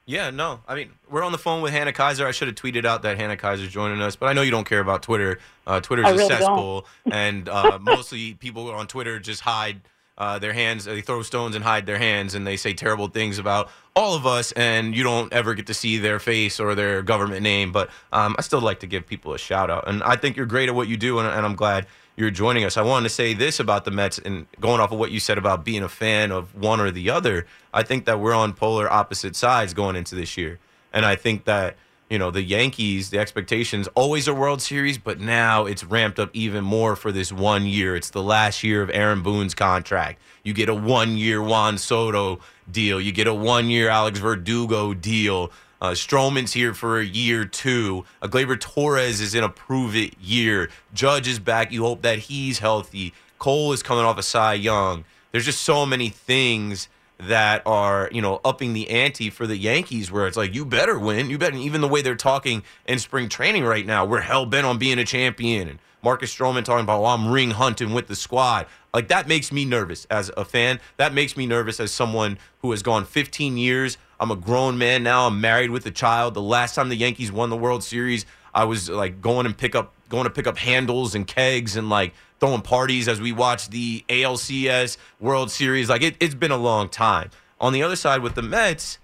Yeah, 0.05 0.29
no. 0.29 0.59
I 0.67 0.75
mean, 0.75 0.91
we're 1.09 1.23
on 1.23 1.31
the 1.31 1.39
phone 1.39 1.63
with 1.63 1.71
Hannah 1.71 1.93
Keyser. 1.93 2.27
I 2.27 2.31
should 2.31 2.47
have 2.49 2.55
tweeted 2.55 2.85
out 2.85 3.01
that 3.01 3.17
Hannah 3.17 3.37
Keyser's 3.37 3.69
joining 3.71 3.99
us, 3.99 4.15
but 4.15 4.27
I 4.27 4.33
know 4.33 4.43
you 4.43 4.51
don't 4.51 4.65
care 4.65 4.81
about 4.81 5.01
Twitter. 5.01 5.39
Uh, 5.65 5.79
Twitter's 5.79 6.05
a 6.05 6.13
really 6.13 6.29
don't. 6.29 6.37
cesspool, 6.37 6.85
and 7.09 7.49
uh, 7.49 7.79
mostly 7.81 8.35
people 8.35 8.69
on 8.69 8.85
Twitter 8.85 9.19
just 9.19 9.41
hide 9.41 9.81
uh, 10.17 10.37
their 10.39 10.53
hands, 10.53 10.85
they 10.85 11.01
throw 11.01 11.21
stones 11.23 11.55
and 11.55 11.63
hide 11.63 11.85
their 11.85 11.97
hands, 11.97 12.35
and 12.35 12.45
they 12.45 12.55
say 12.55 12.73
terrible 12.73 13.07
things 13.07 13.39
about 13.39 13.69
all 13.95 14.15
of 14.15 14.25
us, 14.25 14.51
and 14.53 14.95
you 14.95 15.03
don't 15.03 15.31
ever 15.33 15.53
get 15.53 15.67
to 15.67 15.73
see 15.73 15.97
their 15.97 16.19
face 16.19 16.59
or 16.59 16.75
their 16.75 17.01
government 17.01 17.41
name. 17.41 17.71
But 17.71 17.89
um, 18.11 18.35
I 18.37 18.41
still 18.41 18.61
like 18.61 18.79
to 18.81 18.87
give 18.87 19.07
people 19.07 19.33
a 19.33 19.37
shout 19.37 19.69
out, 19.69 19.87
and 19.87 20.03
I 20.03 20.15
think 20.15 20.37
you're 20.37 20.45
great 20.45 20.69
at 20.69 20.75
what 20.75 20.87
you 20.87 20.97
do, 20.97 21.19
and, 21.19 21.27
and 21.27 21.45
I'm 21.45 21.55
glad 21.55 21.87
you're 22.15 22.29
joining 22.29 22.63
us. 22.63 22.77
I 22.77 22.83
wanted 22.83 23.09
to 23.09 23.15
say 23.15 23.33
this 23.33 23.59
about 23.59 23.85
the 23.85 23.91
Mets, 23.91 24.19
and 24.19 24.45
going 24.59 24.79
off 24.79 24.91
of 24.91 24.99
what 24.99 25.09
you 25.09 25.19
said 25.19 25.39
about 25.39 25.65
being 25.65 25.81
a 25.81 25.89
fan 25.89 26.31
of 26.31 26.53
one 26.55 26.79
or 26.79 26.91
the 26.91 27.09
other, 27.09 27.47
I 27.73 27.81
think 27.81 28.05
that 28.05 28.19
we're 28.19 28.35
on 28.35 28.53
polar 28.53 28.91
opposite 28.91 29.35
sides 29.35 29.73
going 29.73 29.95
into 29.95 30.13
this 30.13 30.37
year, 30.37 30.59
and 30.91 31.05
I 31.05 31.15
think 31.15 31.45
that 31.45 31.75
you 32.13 32.19
know, 32.19 32.29
the 32.29 32.43
Yankees, 32.43 33.09
the 33.09 33.17
expectations 33.17 33.87
always 33.95 34.27
a 34.27 34.35
World 34.35 34.61
Series, 34.61 34.99
but 34.99 35.19
now 35.19 35.65
it's 35.65 35.83
ramped 35.83 36.19
up 36.19 36.29
even 36.33 36.63
more 36.63 36.95
for 36.95 37.11
this 37.11 37.33
one 37.33 37.65
year. 37.65 37.95
It's 37.95 38.11
the 38.11 38.21
last 38.21 38.63
year 38.63 38.83
of 38.83 38.91
Aaron 38.91 39.23
Boone's 39.23 39.55
contract. 39.55 40.21
You 40.43 40.53
get 40.53 40.69
a 40.69 40.75
one 40.75 41.17
year 41.17 41.41
Juan 41.41 41.79
Soto 41.79 42.39
deal, 42.71 43.01
you 43.01 43.11
get 43.11 43.25
a 43.25 43.33
one 43.33 43.71
year 43.71 43.89
Alex 43.89 44.19
Verdugo 44.19 44.93
deal. 44.93 45.51
Uh, 45.81 45.93
Stroman's 45.93 46.53
here 46.53 46.75
for 46.75 46.99
a 46.99 47.03
year 47.03 47.45
too. 47.45 48.05
Uh, 48.21 48.27
Gleyber 48.27 48.59
Torres 48.59 49.19
is 49.19 49.33
in 49.33 49.43
a 49.43 49.49
prove 49.49 49.95
it 49.95 50.13
year. 50.21 50.69
Judge 50.93 51.27
is 51.27 51.39
back. 51.39 51.71
You 51.71 51.81
hope 51.81 52.03
that 52.03 52.19
he's 52.19 52.59
healthy. 52.59 53.11
Cole 53.39 53.73
is 53.73 53.81
coming 53.81 54.05
off 54.05 54.19
a 54.19 54.23
Cy 54.23 54.53
Young. 54.53 55.03
There's 55.31 55.45
just 55.45 55.63
so 55.63 55.83
many 55.83 56.09
things 56.09 56.89
that 57.19 57.61
are 57.65 58.09
you 58.11 58.21
know 58.21 58.41
upping 58.43 58.73
the 58.73 58.89
ante 58.89 59.29
for 59.29 59.47
the 59.47 59.57
Yankees, 59.57 60.11
where 60.11 60.27
it's 60.27 60.37
like 60.37 60.53
you 60.53 60.65
better 60.65 60.99
win, 60.99 61.29
you 61.29 61.37
better. 61.37 61.55
Even 61.55 61.81
the 61.81 61.87
way 61.87 62.01
they're 62.01 62.15
talking 62.15 62.63
in 62.87 62.99
spring 62.99 63.29
training 63.29 63.63
right 63.63 63.85
now, 63.85 64.05
we're 64.05 64.21
hell 64.21 64.45
bent 64.45 64.65
on 64.65 64.77
being 64.77 64.99
a 64.99 65.05
champion. 65.05 65.67
And 65.67 65.79
Marcus 66.01 66.35
Stroman 66.35 66.65
talking 66.65 66.83
about, 66.83 67.01
well, 67.01 67.11
I'm 67.11 67.29
ring 67.29 67.51
hunting 67.51 67.93
with 67.93 68.07
the 68.07 68.15
squad. 68.15 68.67
Like 68.93 69.07
that 69.07 69.27
makes 69.27 69.51
me 69.51 69.65
nervous 69.65 70.05
as 70.05 70.29
a 70.35 70.45
fan. 70.45 70.79
That 70.97 71.13
makes 71.13 71.37
me 71.37 71.45
nervous 71.45 71.79
as 71.79 71.91
someone 71.91 72.37
who 72.59 72.71
has 72.71 72.83
gone 72.83 73.05
15 73.05 73.57
years. 73.57 73.97
I'm 74.19 74.29
a 74.31 74.35
grown 74.35 74.77
man 74.77 75.03
now. 75.03 75.27
I'm 75.27 75.41
married 75.41 75.71
with 75.71 75.85
a 75.85 75.91
child. 75.91 76.33
The 76.33 76.41
last 76.41 76.75
time 76.75 76.89
the 76.89 76.95
Yankees 76.95 77.31
won 77.31 77.49
the 77.49 77.57
World 77.57 77.83
Series, 77.83 78.25
I 78.53 78.65
was 78.65 78.89
like 78.89 79.21
going 79.21 79.45
and 79.45 79.57
pick 79.57 79.75
up 79.75 79.93
going 80.09 80.25
to 80.25 80.29
pick 80.29 80.45
up 80.45 80.57
handles 80.57 81.15
and 81.15 81.25
kegs 81.25 81.75
and 81.75 81.89
like 81.89 82.13
throwing 82.43 82.61
parties 82.61 83.07
as 83.07 83.21
we 83.21 83.31
watch 83.31 83.69
the 83.69 84.03
ALCS 84.09 84.97
World 85.21 85.49
Series. 85.49 85.87
Like 85.87 86.01
it, 86.01 86.17
it's 86.19 86.35
been 86.35 86.51
a 86.51 86.57
long 86.57 86.89
time. 86.89 87.29
On 87.61 87.71
the 87.71 87.81
other 87.81 87.95
side 87.95 88.21
with 88.21 88.35
the 88.35 88.41
Mets, 88.41 88.97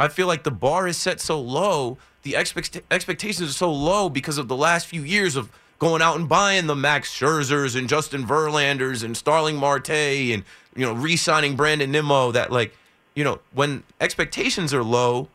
I 0.00 0.08
feel 0.08 0.26
like 0.26 0.42
the 0.42 0.50
bar 0.50 0.88
is 0.88 0.96
set 0.96 1.20
so 1.20 1.38
low, 1.38 1.98
the 2.22 2.34
expect- 2.34 2.80
expectations 2.90 3.50
are 3.50 3.52
so 3.52 3.70
low 3.70 4.08
because 4.08 4.38
of 4.38 4.48
the 4.48 4.56
last 4.56 4.86
few 4.86 5.02
years 5.02 5.36
of 5.36 5.52
going 5.80 6.00
out 6.00 6.16
and 6.16 6.26
buying 6.30 6.66
the 6.66 6.74
Max 6.74 7.14
Scherzers 7.14 7.76
and 7.76 7.90
Justin 7.90 8.24
Verlanders 8.24 9.04
and 9.04 9.18
Starling 9.18 9.56
Marte 9.56 9.90
and 9.90 10.42
you 10.74 10.86
know 10.86 10.94
re-signing 10.94 11.56
Brandon 11.56 11.92
Nimmo. 11.92 12.32
That 12.32 12.50
like 12.50 12.74
you 13.14 13.22
know 13.22 13.40
when 13.52 13.82
expectations 14.00 14.72
are 14.72 14.82
low, 14.82 15.28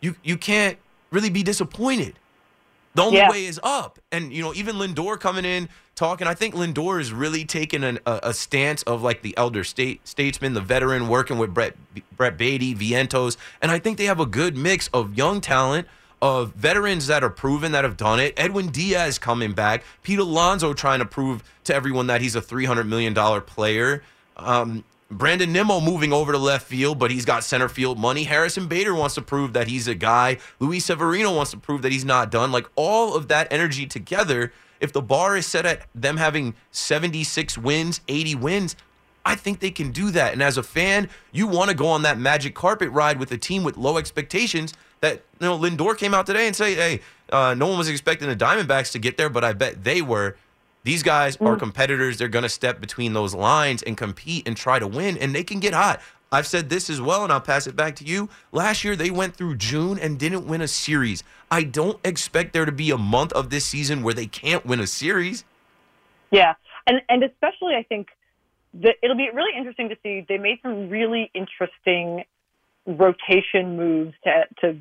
you 0.00 0.16
you 0.24 0.36
can't 0.36 0.76
really 1.12 1.30
be 1.30 1.44
disappointed. 1.44 2.18
The 2.94 3.02
only 3.02 3.18
yeah. 3.18 3.30
way 3.30 3.46
is 3.46 3.58
up. 3.62 3.98
And, 4.12 4.32
you 4.32 4.42
know, 4.42 4.54
even 4.54 4.76
Lindor 4.76 5.18
coming 5.18 5.44
in 5.44 5.68
talking, 5.96 6.26
I 6.26 6.34
think 6.34 6.54
Lindor 6.54 7.00
is 7.00 7.12
really 7.12 7.44
taking 7.44 7.82
an, 7.82 7.98
a, 8.06 8.20
a, 8.24 8.34
stance 8.34 8.82
of 8.84 9.02
like 9.02 9.22
the 9.22 9.36
elder 9.36 9.64
state 9.64 10.06
statesman, 10.06 10.54
the 10.54 10.60
veteran 10.60 11.08
working 11.08 11.38
with 11.38 11.52
Brett, 11.52 11.76
Brett 12.16 12.38
Baty, 12.38 12.74
Vientos. 12.74 13.36
And 13.60 13.72
I 13.72 13.80
think 13.80 13.98
they 13.98 14.04
have 14.04 14.20
a 14.20 14.26
good 14.26 14.56
mix 14.56 14.88
of 14.88 15.16
young 15.16 15.40
talent, 15.40 15.88
of 16.22 16.54
veterans 16.54 17.08
that 17.08 17.24
are 17.24 17.30
proven 17.30 17.72
that 17.72 17.84
have 17.84 17.96
done 17.96 18.20
it. 18.20 18.32
Edwin 18.36 18.68
Diaz 18.68 19.18
coming 19.18 19.52
back. 19.52 19.82
Pete 20.02 20.20
Alonso 20.20 20.72
trying 20.72 21.00
to 21.00 21.04
prove 21.04 21.42
to 21.64 21.74
everyone 21.74 22.06
that 22.06 22.20
he's 22.20 22.36
a 22.36 22.40
$300 22.40 22.86
million 22.86 23.14
player. 23.42 24.02
Um, 24.36 24.84
Brandon 25.10 25.52
Nimmo 25.52 25.80
moving 25.80 26.12
over 26.12 26.32
to 26.32 26.38
left 26.38 26.66
field, 26.66 26.98
but 26.98 27.10
he's 27.10 27.24
got 27.24 27.44
center 27.44 27.68
field 27.68 27.98
money. 27.98 28.24
Harrison 28.24 28.66
Bader 28.66 28.94
wants 28.94 29.14
to 29.16 29.22
prove 29.22 29.52
that 29.52 29.68
he's 29.68 29.86
a 29.86 29.94
guy. 29.94 30.38
Luis 30.58 30.86
Severino 30.86 31.34
wants 31.34 31.50
to 31.52 31.56
prove 31.56 31.82
that 31.82 31.92
he's 31.92 32.04
not 32.04 32.30
done. 32.30 32.50
Like 32.50 32.66
all 32.74 33.14
of 33.14 33.28
that 33.28 33.46
energy 33.50 33.86
together, 33.86 34.52
if 34.80 34.92
the 34.92 35.02
bar 35.02 35.36
is 35.36 35.46
set 35.46 35.66
at 35.66 35.86
them 35.94 36.16
having 36.16 36.54
76 36.70 37.58
wins, 37.58 38.00
80 38.08 38.34
wins, 38.36 38.76
I 39.24 39.34
think 39.34 39.60
they 39.60 39.70
can 39.70 39.90
do 39.90 40.10
that. 40.10 40.32
And 40.32 40.42
as 40.42 40.58
a 40.58 40.62
fan, 40.62 41.08
you 41.32 41.46
want 41.46 41.70
to 41.70 41.76
go 41.76 41.86
on 41.86 42.02
that 42.02 42.18
magic 42.18 42.54
carpet 42.54 42.90
ride 42.90 43.18
with 43.18 43.32
a 43.32 43.38
team 43.38 43.62
with 43.64 43.76
low 43.76 43.96
expectations. 43.96 44.74
That 45.00 45.22
you 45.40 45.46
know, 45.46 45.58
Lindor 45.58 45.96
came 45.96 46.14
out 46.14 46.26
today 46.26 46.46
and 46.46 46.56
say, 46.56 46.74
"Hey, 46.74 47.00
uh, 47.30 47.54
no 47.54 47.66
one 47.66 47.78
was 47.78 47.88
expecting 47.88 48.28
the 48.28 48.36
Diamondbacks 48.36 48.92
to 48.92 48.98
get 48.98 49.16
there, 49.16 49.28
but 49.28 49.44
I 49.44 49.52
bet 49.52 49.84
they 49.84 50.02
were." 50.02 50.36
These 50.84 51.02
guys 51.02 51.36
are 51.36 51.56
mm. 51.56 51.58
competitors. 51.58 52.18
They're 52.18 52.28
going 52.28 52.44
to 52.44 52.48
step 52.48 52.80
between 52.80 53.14
those 53.14 53.34
lines 53.34 53.82
and 53.82 53.96
compete 53.96 54.46
and 54.46 54.56
try 54.56 54.78
to 54.78 54.86
win, 54.86 55.18
and 55.18 55.34
they 55.34 55.42
can 55.42 55.58
get 55.58 55.74
hot. 55.74 56.00
I've 56.30 56.46
said 56.46 56.68
this 56.68 56.90
as 56.90 57.00
well, 57.00 57.22
and 57.22 57.32
I'll 57.32 57.40
pass 57.40 57.66
it 57.66 57.76
back 57.76 57.96
to 57.96 58.04
you. 58.04 58.28
Last 58.52 58.84
year, 58.84 58.96
they 58.96 59.10
went 59.10 59.36
through 59.36 59.56
June 59.56 59.98
and 59.98 60.18
didn't 60.18 60.46
win 60.46 60.60
a 60.60 60.68
series. 60.68 61.22
I 61.50 61.62
don't 61.62 61.98
expect 62.04 62.52
there 62.52 62.64
to 62.64 62.72
be 62.72 62.90
a 62.90 62.98
month 62.98 63.32
of 63.32 63.50
this 63.50 63.64
season 63.64 64.02
where 64.02 64.14
they 64.14 64.26
can't 64.26 64.66
win 64.66 64.80
a 64.80 64.86
series. 64.86 65.44
Yeah, 66.30 66.54
and 66.86 67.00
and 67.08 67.22
especially 67.22 67.76
I 67.76 67.84
think 67.84 68.08
that 68.74 68.96
it'll 69.02 69.16
be 69.16 69.30
really 69.32 69.56
interesting 69.56 69.88
to 69.90 69.96
see. 70.02 70.26
They 70.28 70.38
made 70.38 70.58
some 70.62 70.90
really 70.90 71.30
interesting 71.34 72.24
rotation 72.86 73.76
moves 73.76 74.14
to 74.24 74.44
to 74.60 74.78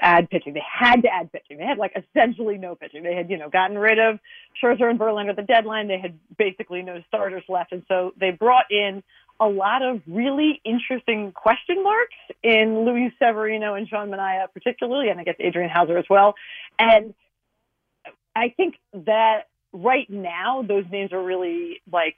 add 0.00 0.30
pitching. 0.30 0.54
They 0.54 0.62
had 0.66 1.02
to 1.02 1.08
add 1.08 1.32
pitching. 1.32 1.58
They 1.58 1.64
had 1.64 1.78
like 1.78 1.92
essentially 1.96 2.58
no 2.58 2.74
pitching. 2.74 3.02
They 3.02 3.14
had, 3.14 3.30
you 3.30 3.38
know, 3.38 3.48
gotten 3.48 3.78
rid 3.78 3.98
of 3.98 4.18
Scherzer 4.62 4.90
and 4.90 4.98
Verlander 4.98 5.30
at 5.30 5.36
the 5.36 5.42
deadline. 5.42 5.88
They 5.88 5.98
had 5.98 6.18
basically 6.36 6.82
no 6.82 7.02
starters 7.08 7.44
left. 7.48 7.72
And 7.72 7.82
so 7.88 8.12
they 8.18 8.30
brought 8.30 8.66
in 8.70 9.02
a 9.38 9.46
lot 9.46 9.82
of 9.82 10.00
really 10.06 10.60
interesting 10.64 11.32
question 11.32 11.82
marks 11.82 12.14
in 12.42 12.84
Luis 12.84 13.12
Severino 13.18 13.74
and 13.74 13.86
Sean 13.88 14.08
Manaea 14.08 14.46
particularly, 14.52 15.10
and 15.10 15.20
I 15.20 15.24
guess 15.24 15.36
Adrian 15.38 15.70
Houser 15.70 15.98
as 15.98 16.06
well. 16.08 16.34
And 16.78 17.14
I 18.34 18.54
think 18.56 18.76
that 18.92 19.48
right 19.72 20.08
now 20.08 20.64
those 20.66 20.84
names 20.90 21.12
are 21.12 21.22
really 21.22 21.82
like 21.92 22.16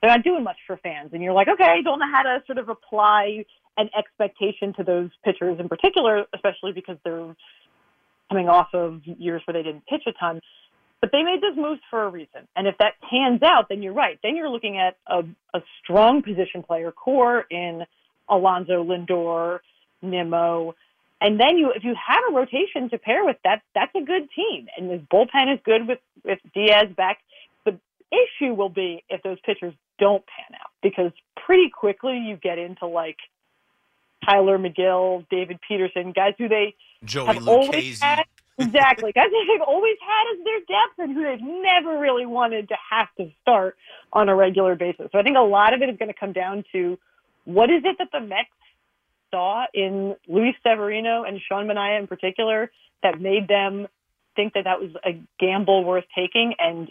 they're 0.00 0.10
not 0.10 0.24
doing 0.24 0.42
much 0.42 0.56
for 0.66 0.76
fans. 0.78 1.10
And 1.12 1.22
you're 1.22 1.32
like, 1.32 1.46
okay, 1.48 1.80
don't 1.84 2.00
know 2.00 2.10
how 2.10 2.22
to 2.22 2.42
sort 2.46 2.58
of 2.58 2.68
apply 2.68 3.44
an 3.76 3.88
expectation 3.96 4.72
to 4.74 4.84
those 4.84 5.10
pitchers 5.24 5.58
in 5.58 5.68
particular, 5.68 6.24
especially 6.34 6.72
because 6.72 6.96
they're 7.04 7.34
coming 8.28 8.48
off 8.48 8.68
of 8.72 9.00
years 9.04 9.42
where 9.46 9.52
they 9.52 9.62
didn't 9.62 9.86
pitch 9.86 10.02
a 10.06 10.12
ton. 10.12 10.40
But 11.00 11.10
they 11.10 11.22
made 11.22 11.42
those 11.42 11.56
moves 11.56 11.80
for 11.90 12.04
a 12.04 12.08
reason. 12.08 12.46
And 12.54 12.68
if 12.68 12.78
that 12.78 12.94
pans 13.10 13.42
out, 13.42 13.68
then 13.68 13.82
you're 13.82 13.92
right. 13.92 14.18
Then 14.22 14.36
you're 14.36 14.48
looking 14.48 14.78
at 14.78 14.96
a, 15.08 15.24
a 15.52 15.62
strong 15.82 16.22
position 16.22 16.62
player 16.62 16.92
core 16.92 17.44
in 17.50 17.84
Alonso, 18.28 18.84
Lindor, 18.84 19.58
Nimmo. 20.00 20.74
And 21.20 21.40
then 21.40 21.56
you, 21.56 21.72
if 21.74 21.82
you 21.82 21.94
have 21.94 22.20
a 22.30 22.34
rotation 22.34 22.88
to 22.90 22.98
pair 22.98 23.24
with 23.24 23.36
that, 23.44 23.62
that's 23.74 23.92
a 23.96 24.00
good 24.00 24.28
team. 24.34 24.68
And 24.76 24.90
this 24.90 25.00
bullpen 25.12 25.52
is 25.52 25.60
good 25.64 25.88
with, 25.88 25.98
with 26.24 26.38
Diaz 26.54 26.88
back. 26.96 27.18
The 27.64 27.78
issue 28.10 28.54
will 28.54 28.68
be 28.68 29.02
if 29.08 29.22
those 29.22 29.38
pitchers 29.44 29.74
don't 29.98 30.24
pan 30.26 30.58
out 30.60 30.70
because 30.82 31.12
pretty 31.44 31.68
quickly 31.68 32.16
you 32.18 32.36
get 32.36 32.58
into 32.58 32.86
like 32.86 33.18
Tylor 34.24 34.58
Megill, 34.58 35.26
David 35.30 35.58
Peterson, 35.66 36.12
guys 36.12 36.34
who 36.38 36.48
they 36.48 36.74
Joey 37.04 37.26
have 37.26 37.36
Lucchesi. 37.36 37.48
always 37.48 38.00
had 38.00 38.24
exactly 38.58 39.12
guys 39.14 39.26
who 39.30 39.46
they've 39.52 39.66
always 39.66 39.96
had 40.00 40.38
as 40.38 40.44
their 40.44 40.60
depth 40.60 40.98
and 40.98 41.14
who 41.14 41.22
they've 41.22 41.62
never 41.62 41.98
really 41.98 42.26
wanted 42.26 42.68
to 42.68 42.76
have 42.90 43.08
to 43.18 43.30
start 43.42 43.76
on 44.12 44.28
a 44.28 44.34
regular 44.34 44.76
basis. 44.76 45.08
So 45.12 45.18
I 45.18 45.22
think 45.22 45.36
a 45.36 45.40
lot 45.40 45.74
of 45.74 45.82
it 45.82 45.88
is 45.88 45.96
going 45.98 46.12
to 46.12 46.18
come 46.18 46.32
down 46.32 46.64
to 46.72 46.98
what 47.44 47.70
is 47.70 47.82
it 47.84 47.96
that 47.98 48.08
the 48.12 48.20
Mets 48.20 48.48
saw 49.30 49.64
in 49.74 50.14
Luis 50.28 50.54
Severino 50.62 51.24
and 51.24 51.40
Sean 51.48 51.66
Manaea 51.66 51.98
in 51.98 52.06
particular 52.06 52.70
that 53.02 53.20
made 53.20 53.48
them 53.48 53.88
think 54.36 54.54
that 54.54 54.64
that 54.64 54.80
was 54.80 54.90
a 55.04 55.20
gamble 55.40 55.84
worth 55.84 56.04
taking, 56.14 56.54
and 56.58 56.88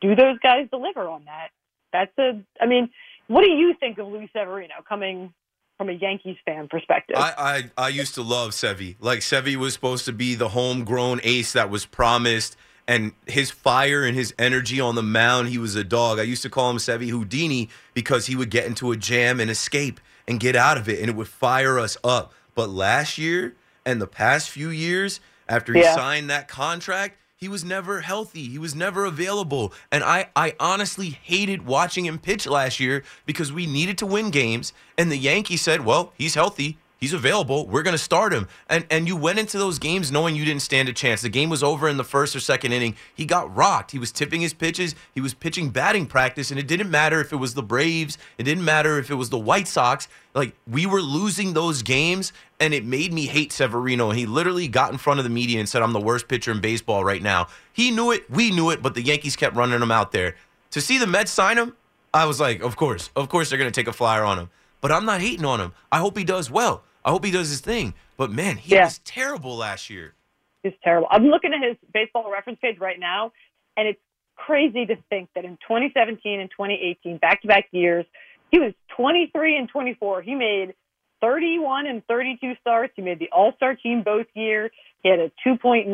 do 0.00 0.14
those 0.14 0.38
guys 0.40 0.68
deliver 0.70 1.08
on 1.08 1.24
that? 1.26 1.48
That's 1.92 2.12
a. 2.18 2.42
I 2.60 2.66
mean, 2.66 2.90
what 3.28 3.42
do 3.42 3.50
you 3.50 3.74
think 3.78 3.98
of 3.98 4.08
Luis 4.08 4.30
Severino 4.32 4.74
coming 4.88 5.32
from 5.78 5.88
a 5.88 5.92
Yankees 5.92 6.36
fan 6.44 6.68
perspective. 6.68 7.16
I, 7.16 7.70
I, 7.78 7.86
I 7.86 7.88
used 7.88 8.14
to 8.16 8.22
love 8.22 8.50
Sevy. 8.50 8.96
Like 9.00 9.20
Sevy 9.20 9.56
was 9.56 9.72
supposed 9.72 10.04
to 10.06 10.12
be 10.12 10.34
the 10.34 10.50
homegrown 10.50 11.20
ace 11.22 11.52
that 11.54 11.70
was 11.70 11.86
promised, 11.86 12.56
and 12.86 13.12
his 13.26 13.50
fire 13.50 14.04
and 14.04 14.16
his 14.16 14.34
energy 14.38 14.80
on 14.80 14.96
the 14.96 15.02
mound, 15.02 15.48
he 15.48 15.56
was 15.56 15.76
a 15.76 15.84
dog. 15.84 16.18
I 16.18 16.22
used 16.22 16.42
to 16.42 16.50
call 16.50 16.68
him 16.70 16.78
Sevy 16.78 17.08
Houdini 17.08 17.70
because 17.94 18.26
he 18.26 18.34
would 18.34 18.50
get 18.50 18.66
into 18.66 18.90
a 18.90 18.96
jam 18.96 19.40
and 19.40 19.50
escape 19.50 20.00
and 20.26 20.40
get 20.40 20.56
out 20.56 20.76
of 20.76 20.88
it, 20.88 20.98
and 21.00 21.08
it 21.08 21.16
would 21.16 21.28
fire 21.28 21.78
us 21.78 21.96
up. 22.02 22.34
But 22.54 22.68
last 22.68 23.16
year 23.16 23.54
and 23.86 24.02
the 24.02 24.06
past 24.06 24.50
few 24.50 24.68
years, 24.68 25.20
after 25.48 25.72
he 25.72 25.80
yeah. 25.80 25.94
signed 25.94 26.28
that 26.28 26.48
contract, 26.48 27.16
he 27.38 27.48
was 27.48 27.64
never 27.64 28.00
healthy. 28.00 28.48
He 28.48 28.58
was 28.58 28.74
never 28.74 29.04
available. 29.04 29.72
And 29.92 30.02
I, 30.02 30.28
I 30.34 30.56
honestly 30.58 31.10
hated 31.10 31.64
watching 31.64 32.04
him 32.04 32.18
pitch 32.18 32.48
last 32.48 32.80
year 32.80 33.04
because 33.26 33.52
we 33.52 33.64
needed 33.64 33.96
to 33.98 34.06
win 34.06 34.30
games. 34.30 34.72
And 34.98 35.10
the 35.10 35.16
Yankees 35.16 35.62
said, 35.62 35.84
well, 35.84 36.12
he's 36.18 36.34
healthy. 36.34 36.78
He's 36.98 37.14
available. 37.14 37.66
We're 37.66 37.82
going 37.82 37.94
to 37.94 37.98
start 38.02 38.32
him. 38.32 38.46
And 38.68 38.84
and 38.90 39.08
you 39.08 39.16
went 39.16 39.38
into 39.38 39.56
those 39.56 39.78
games 39.78 40.12
knowing 40.12 40.36
you 40.36 40.44
didn't 40.44 40.62
stand 40.62 40.88
a 40.88 40.92
chance. 40.92 41.22
The 41.22 41.30
game 41.30 41.48
was 41.48 41.62
over 41.62 41.88
in 41.88 41.96
the 41.96 42.04
first 42.04 42.36
or 42.36 42.40
second 42.40 42.72
inning. 42.72 42.96
He 43.14 43.24
got 43.24 43.54
rocked. 43.56 43.92
He 43.92 43.98
was 43.98 44.12
tipping 44.12 44.42
his 44.42 44.52
pitches. 44.52 44.94
He 45.14 45.20
was 45.20 45.32
pitching 45.32 45.70
batting 45.70 46.06
practice, 46.06 46.50
and 46.50 46.60
it 46.60 46.66
didn't 46.68 46.90
matter 46.90 47.20
if 47.20 47.32
it 47.32 47.36
was 47.36 47.54
the 47.54 47.62
Braves. 47.62 48.18
It 48.36 48.42
didn't 48.42 48.64
matter 48.64 48.98
if 48.98 49.10
it 49.10 49.14
was 49.14 49.30
the 49.30 49.38
White 49.38 49.68
Sox. 49.68 50.08
Like 50.34 50.54
we 50.66 50.84
were 50.84 51.00
losing 51.00 51.54
those 51.54 51.82
games, 51.82 52.32
and 52.60 52.74
it 52.74 52.84
made 52.84 53.12
me 53.12 53.26
hate 53.26 53.52
Severino. 53.52 54.10
He 54.10 54.26
literally 54.26 54.68
got 54.68 54.92
in 54.92 54.98
front 54.98 55.20
of 55.20 55.24
the 55.24 55.30
media 55.30 55.58
and 55.58 55.68
said, 55.68 55.82
"I'm 55.82 55.92
the 55.92 56.00
worst 56.00 56.28
pitcher 56.28 56.50
in 56.50 56.60
baseball 56.60 57.04
right 57.04 57.22
now." 57.22 57.48
He 57.72 57.90
knew 57.90 58.10
it. 58.10 58.28
We 58.30 58.50
knew 58.50 58.70
it, 58.70 58.82
but 58.82 58.94
the 58.94 59.02
Yankees 59.02 59.36
kept 59.36 59.56
running 59.56 59.80
him 59.80 59.90
out 59.90 60.12
there. 60.12 60.36
To 60.72 60.80
see 60.80 60.98
the 60.98 61.06
Mets 61.06 61.30
sign 61.30 61.56
him, 61.56 61.74
I 62.12 62.24
was 62.24 62.40
like, 62.40 62.60
of 62.60 62.76
course, 62.76 63.10
of 63.16 63.28
course 63.28 63.48
they're 63.48 63.58
going 63.58 63.70
to 63.70 63.80
take 63.80 63.88
a 63.88 63.92
flyer 63.92 64.24
on 64.24 64.38
him. 64.38 64.50
But 64.80 64.92
I'm 64.92 65.04
not 65.04 65.20
hating 65.20 65.44
on 65.44 65.60
him. 65.60 65.72
I 65.90 65.98
hope 65.98 66.16
he 66.16 66.24
does 66.24 66.50
well. 66.50 66.84
I 67.04 67.10
hope 67.10 67.24
he 67.24 67.30
does 67.30 67.48
his 67.50 67.60
thing. 67.60 67.94
But 68.16 68.30
man, 68.30 68.56
he 68.56 68.74
Yeah. 68.74 68.84
was 68.84 68.98
terrible 69.00 69.56
last 69.56 69.90
year. 69.90 70.14
He's 70.62 70.74
terrible. 70.82 71.08
I'm 71.10 71.26
looking 71.26 71.52
at 71.52 71.62
his 71.62 71.76
baseball 71.92 72.30
reference 72.30 72.58
page 72.60 72.78
right 72.78 72.98
now, 72.98 73.32
and 73.76 73.88
it's 73.88 74.00
crazy 74.36 74.86
to 74.86 74.96
think 75.08 75.30
that 75.34 75.44
in 75.44 75.56
2017 75.66 76.40
and 76.40 76.50
2018, 76.50 77.18
back 77.18 77.42
to 77.42 77.48
back 77.48 77.68
years, 77.72 78.04
he 78.50 78.58
was 78.58 78.72
23 78.96 79.56
and 79.56 79.68
24. 79.68 80.22
He 80.22 80.34
made 80.34 80.74
31 81.20 81.86
and 81.86 82.06
32 82.06 82.54
starts. 82.60 82.92
He 82.96 83.02
made 83.02 83.18
the 83.18 83.30
All 83.32 83.52
Star 83.56 83.74
team 83.74 84.02
both 84.02 84.26
year. 84.34 84.70
He 85.02 85.10
had 85.10 85.20
a 85.20 85.30
2.98 85.46 85.88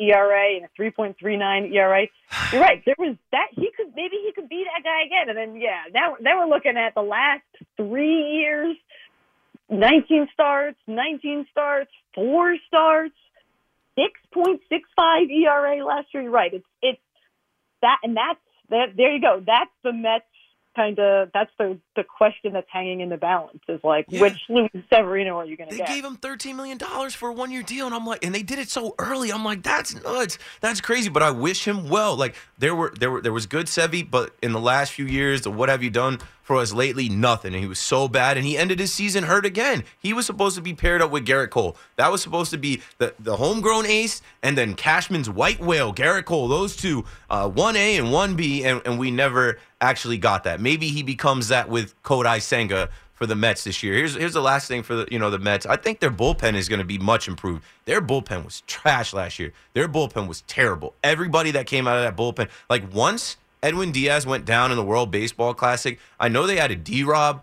ERA 0.00 0.56
and 0.56 0.64
a 0.64 0.80
3.39 0.80 1.72
ERA. 1.74 2.06
You're 2.52 2.60
right. 2.60 2.82
There 2.84 2.94
was 2.98 3.16
that 3.32 3.48
he 3.52 3.70
could 3.76 3.94
maybe 3.94 4.16
he 4.24 4.32
could 4.34 4.48
be 4.48 4.64
that 4.64 4.84
guy 4.84 5.04
again. 5.06 5.28
And 5.28 5.38
then 5.38 5.60
yeah, 5.60 5.84
now 5.92 6.16
now 6.20 6.40
we're 6.40 6.54
looking 6.54 6.76
at 6.76 6.94
the 6.94 7.02
last 7.02 7.44
three 7.76 8.40
years. 8.40 8.76
19 9.70 10.28
starts, 10.32 10.78
19 10.86 11.46
starts, 11.50 11.90
four 12.14 12.56
starts. 12.68 13.14
6.65 13.98 15.28
ERA 15.28 15.84
last 15.84 16.06
year. 16.14 16.22
You're 16.22 16.32
right. 16.32 16.54
It's 16.54 16.66
it's 16.80 17.00
that, 17.82 17.98
and 18.02 18.16
that's 18.16 18.38
that. 18.70 18.96
There 18.96 19.12
you 19.12 19.20
go. 19.20 19.42
That's 19.44 19.70
the 19.82 19.92
Mets 19.92 20.24
kind 20.78 20.98
of. 20.98 21.30
That's 21.34 21.50
the 21.58 21.78
the 21.96 22.04
question 22.04 22.52
that's 22.52 22.68
hanging 22.72 23.00
in 23.00 23.08
the 23.08 23.16
balance. 23.16 23.58
Is 23.68 23.80
like 23.82 24.06
Yeah. 24.08 24.20
which 24.22 24.38
Luis 24.48 24.70
Severino 24.92 25.36
are 25.38 25.44
you 25.44 25.56
going 25.56 25.70
to 25.70 25.76
They 25.76 25.84
gave 25.84 26.04
him 26.04 26.16
$13 26.16 26.54
million 26.54 26.78
for 27.10 27.30
a 27.30 27.32
one 27.32 27.50
year 27.50 27.62
deal. 27.62 27.86
And 27.86 27.94
I'm 27.94 28.06
like, 28.06 28.24
and 28.24 28.34
they 28.34 28.42
did 28.42 28.58
it 28.58 28.70
so 28.70 28.94
early. 28.98 29.32
I'm 29.32 29.44
like, 29.44 29.62
that's 29.62 29.94
nuts. 30.02 30.38
That's 30.60 30.80
crazy. 30.80 31.08
But 31.08 31.22
I 31.22 31.30
wish 31.32 31.66
him 31.66 31.88
well. 31.88 32.16
Like 32.16 32.36
there 32.58 32.74
were 32.74 32.94
there 32.98 33.10
were 33.10 33.20
there 33.20 33.32
was 33.32 33.46
good 33.46 33.66
Sevy, 33.66 34.08
but 34.08 34.34
in 34.42 34.52
the 34.52 34.60
last 34.60 34.92
few 34.92 35.06
years, 35.06 35.42
the 35.42 35.50
what 35.50 35.68
have 35.68 35.82
you 35.82 35.90
done 35.90 36.18
for 36.48 36.56
us 36.56 36.72
lately? 36.72 37.10
Nothing. 37.10 37.52
And 37.52 37.62
he 37.62 37.68
was 37.68 37.78
so 37.78 38.08
bad. 38.08 38.38
And 38.38 38.46
he 38.46 38.56
ended 38.56 38.80
his 38.80 38.90
season 38.90 39.24
hurt 39.24 39.44
again. 39.44 39.84
He 39.98 40.14
was 40.14 40.24
supposed 40.24 40.56
to 40.56 40.62
be 40.62 40.72
paired 40.72 41.02
up 41.02 41.10
with 41.10 41.26
Gerrit 41.26 41.50
Cole. 41.50 41.76
That 41.96 42.10
was 42.10 42.22
supposed 42.22 42.50
to 42.52 42.56
be 42.56 42.80
the, 42.96 43.14
the 43.20 43.36
homegrown 43.36 43.84
ace 43.84 44.22
and 44.42 44.56
then 44.56 44.72
Cashman's 44.72 45.28
white 45.28 45.60
whale, 45.60 45.92
Gerrit 45.92 46.24
Cole. 46.24 46.48
Those 46.48 46.74
two, 46.74 47.04
uh, 47.28 47.50
1A 47.50 47.98
and 47.98 48.06
1B, 48.08 48.64
and, 48.64 48.80
and 48.86 48.98
we 48.98 49.10
never 49.10 49.58
actually 49.82 50.16
got 50.16 50.44
that. 50.44 50.58
Maybe 50.58 50.88
he 50.88 51.02
becomes 51.02 51.48
that 51.48 51.68
with 51.68 52.02
Kodai 52.02 52.40
Senga 52.40 52.88
for 53.12 53.26
the 53.26 53.34
Mets 53.34 53.64
this 53.64 53.82
year. 53.82 53.92
Here's 53.92 54.14
here's 54.14 54.32
the 54.32 54.40
last 54.40 54.68
thing 54.68 54.82
for 54.82 54.94
the 54.94 55.08
you 55.10 55.18
know 55.18 55.28
the 55.28 55.38
Mets. 55.38 55.66
I 55.66 55.76
think 55.76 56.00
their 56.00 56.10
bullpen 56.10 56.54
is 56.54 56.66
going 56.68 56.78
to 56.78 56.84
be 56.86 56.96
much 56.98 57.28
improved. 57.28 57.62
Their 57.84 58.00
bullpen 58.00 58.44
was 58.44 58.62
trash 58.66 59.12
last 59.12 59.38
year. 59.38 59.52
Their 59.74 59.88
bullpen 59.88 60.28
was 60.28 60.42
terrible. 60.42 60.94
Everybody 61.04 61.50
that 61.50 61.66
came 61.66 61.86
out 61.86 61.98
of 61.98 62.04
that 62.04 62.16
bullpen, 62.16 62.48
like 62.70 62.90
once 62.94 63.36
Edwin 63.62 63.92
Diaz 63.92 64.26
went 64.26 64.44
down 64.44 64.70
in 64.70 64.76
the 64.76 64.84
World 64.84 65.10
Baseball 65.10 65.54
Classic, 65.54 65.98
I 66.18 66.28
know 66.28 66.46
they 66.46 66.56
had 66.56 66.70
a 66.70 66.76
D 66.76 67.02
Rob, 67.02 67.42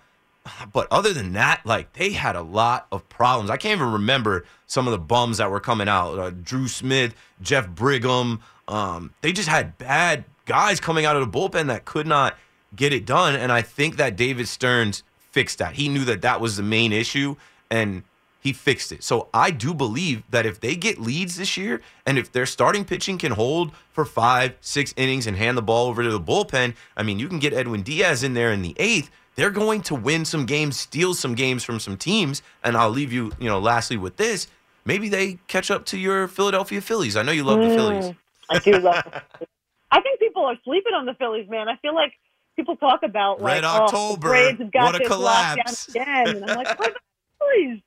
but 0.71 0.87
other 0.91 1.13
than 1.13 1.33
that, 1.33 1.65
like 1.65 1.93
they 1.93 2.11
had 2.11 2.35
a 2.35 2.41
lot 2.41 2.87
of 2.91 3.07
problems. 3.09 3.49
I 3.49 3.57
can't 3.57 3.79
even 3.79 3.93
remember 3.93 4.45
some 4.67 4.87
of 4.87 4.91
the 4.91 4.99
bums 4.99 5.37
that 5.37 5.49
were 5.49 5.59
coming 5.59 5.87
out. 5.87 6.19
Uh, 6.19 6.29
Drew 6.29 6.67
Smith, 6.67 7.15
Jeff 7.41 7.67
Brigham. 7.67 8.41
Um, 8.67 9.13
they 9.21 9.31
just 9.31 9.49
had 9.49 9.77
bad 9.77 10.25
guys 10.45 10.79
coming 10.79 11.05
out 11.05 11.15
of 11.15 11.31
the 11.31 11.39
bullpen 11.39 11.67
that 11.67 11.85
could 11.85 12.07
not 12.07 12.37
get 12.75 12.93
it 12.93 13.05
done. 13.05 13.35
And 13.35 13.51
I 13.51 13.61
think 13.61 13.97
that 13.97 14.15
David 14.15 14.47
Stearns 14.47 15.03
fixed 15.31 15.57
that. 15.57 15.75
He 15.75 15.89
knew 15.89 16.05
that 16.05 16.21
that 16.21 16.39
was 16.39 16.57
the 16.57 16.63
main 16.63 16.93
issue, 16.93 17.35
and 17.69 18.03
he 18.45 18.53
fixed 18.53 18.91
it. 18.91 19.03
So 19.03 19.27
I 19.33 19.49
do 19.49 19.73
believe 19.73 20.21
that 20.29 20.45
if 20.45 20.59
they 20.59 20.75
get 20.75 20.99
leads 20.99 21.35
this 21.35 21.57
year, 21.57 21.81
and 22.05 22.15
if 22.15 22.31
their 22.31 22.45
starting 22.45 22.85
pitching 22.85 23.17
can 23.17 23.31
hold 23.31 23.71
for 23.91 24.05
five, 24.05 24.53
six 24.61 24.93
innings 24.95 25.25
and 25.25 25.35
hand 25.35 25.57
the 25.57 25.63
ball 25.63 25.87
over 25.87 26.03
to 26.03 26.11
the 26.11 26.19
bullpen, 26.19 26.75
I 26.95 27.01
mean, 27.01 27.17
you 27.17 27.27
can 27.27 27.39
get 27.39 27.53
Edwin 27.53 27.81
Diaz 27.81 28.21
in 28.23 28.35
there 28.35 28.51
in 28.51 28.61
the 28.61 28.75
eighth. 28.77 29.09
They're 29.33 29.49
going 29.49 29.81
to 29.81 29.95
win 29.95 30.25
some 30.25 30.45
games, 30.45 30.79
steal 30.79 31.15
some 31.15 31.33
games 31.33 31.63
from 31.63 31.79
some 31.79 31.97
teams. 31.97 32.43
And 32.63 32.77
I'll 32.77 32.91
leave 32.91 33.11
you, 33.11 33.31
you 33.39 33.49
know, 33.49 33.57
lastly 33.57 33.97
with 33.97 34.17
this. 34.17 34.45
Maybe 34.85 35.09
they 35.09 35.39
catch 35.47 35.71
up 35.71 35.85
to 35.87 35.97
your 35.97 36.27
Philadelphia 36.27 36.81
Phillies. 36.81 37.17
I 37.17 37.23
know 37.23 37.31
you 37.31 37.43
love 37.43 37.61
the 37.61 37.69
Phillies. 37.69 38.05
Mm, 38.05 38.15
I 38.51 38.59
do 38.59 38.77
love. 38.77 39.03
I 39.91 40.01
think 40.01 40.19
people 40.19 40.45
are 40.45 40.57
sleeping 40.63 40.93
on 40.93 41.07
the 41.07 41.15
Phillies, 41.15 41.49
man. 41.49 41.67
I 41.67 41.77
feel 41.77 41.95
like 41.95 42.13
people 42.55 42.75
talk 42.75 43.01
about 43.01 43.41
like 43.41 43.55
Red 43.55 43.63
oh, 43.65 43.73
the 43.73 43.81
October, 43.85 44.27
Braves 44.29 44.59
have 44.59 44.71
got 44.71 44.93
what 44.93 45.01
a 45.01 45.05
collapse. 45.07 45.87
again, 45.87 46.27
and 46.27 46.45
I'm 46.45 46.57
like, 46.57 46.77
Phillies? 47.39 47.81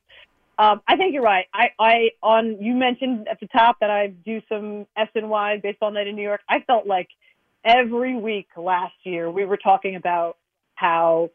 Um, 0.59 0.81
I 0.89 0.97
think 0.97 1.15
you're 1.15 1.23
right. 1.23 1.47
I, 1.55 1.69
I 1.79 1.95
on 2.21 2.61
you 2.61 2.75
mentioned 2.75 3.29
at 3.29 3.39
the 3.39 3.47
top 3.47 3.77
that 3.81 3.91
I 3.91 4.09
do 4.09 4.43
some 4.49 4.87
SNY 4.99 5.63
baseball 5.63 5.93
night 5.93 6.09
in 6.09 6.17
New 6.17 6.23
York. 6.23 6.41
I 6.49 6.61
felt 6.67 6.87
like 6.87 7.09
every 7.65 8.17
week 8.17 8.49
last 8.57 8.95
year 9.05 9.31
we 9.31 9.45
were 9.45 9.57
talking 9.57 9.95
about 9.95 10.37
how 10.75 11.31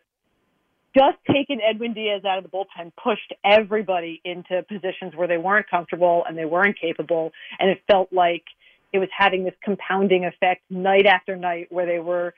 just 0.95 1.17
taking 1.31 1.59
Edwin 1.61 1.93
Diaz 1.93 2.23
out 2.25 2.37
of 2.37 2.43
the 2.43 2.49
bullpen 2.49 2.91
pushed 3.01 3.33
everybody 3.43 4.21
into 4.25 4.61
positions 4.63 5.15
where 5.15 5.27
they 5.27 5.37
weren't 5.37 5.69
comfortable 5.69 6.23
and 6.27 6.37
they 6.37 6.45
weren't 6.45 6.77
capable, 6.79 7.31
and 7.59 7.69
it 7.69 7.81
felt 7.89 8.11
like 8.11 8.43
it 8.91 8.99
was 8.99 9.09
having 9.17 9.45
this 9.45 9.55
compounding 9.63 10.25
effect 10.25 10.61
night 10.69 11.05
after 11.05 11.35
night 11.35 11.67
where 11.71 11.85
they 11.85 11.99
were 11.99 12.33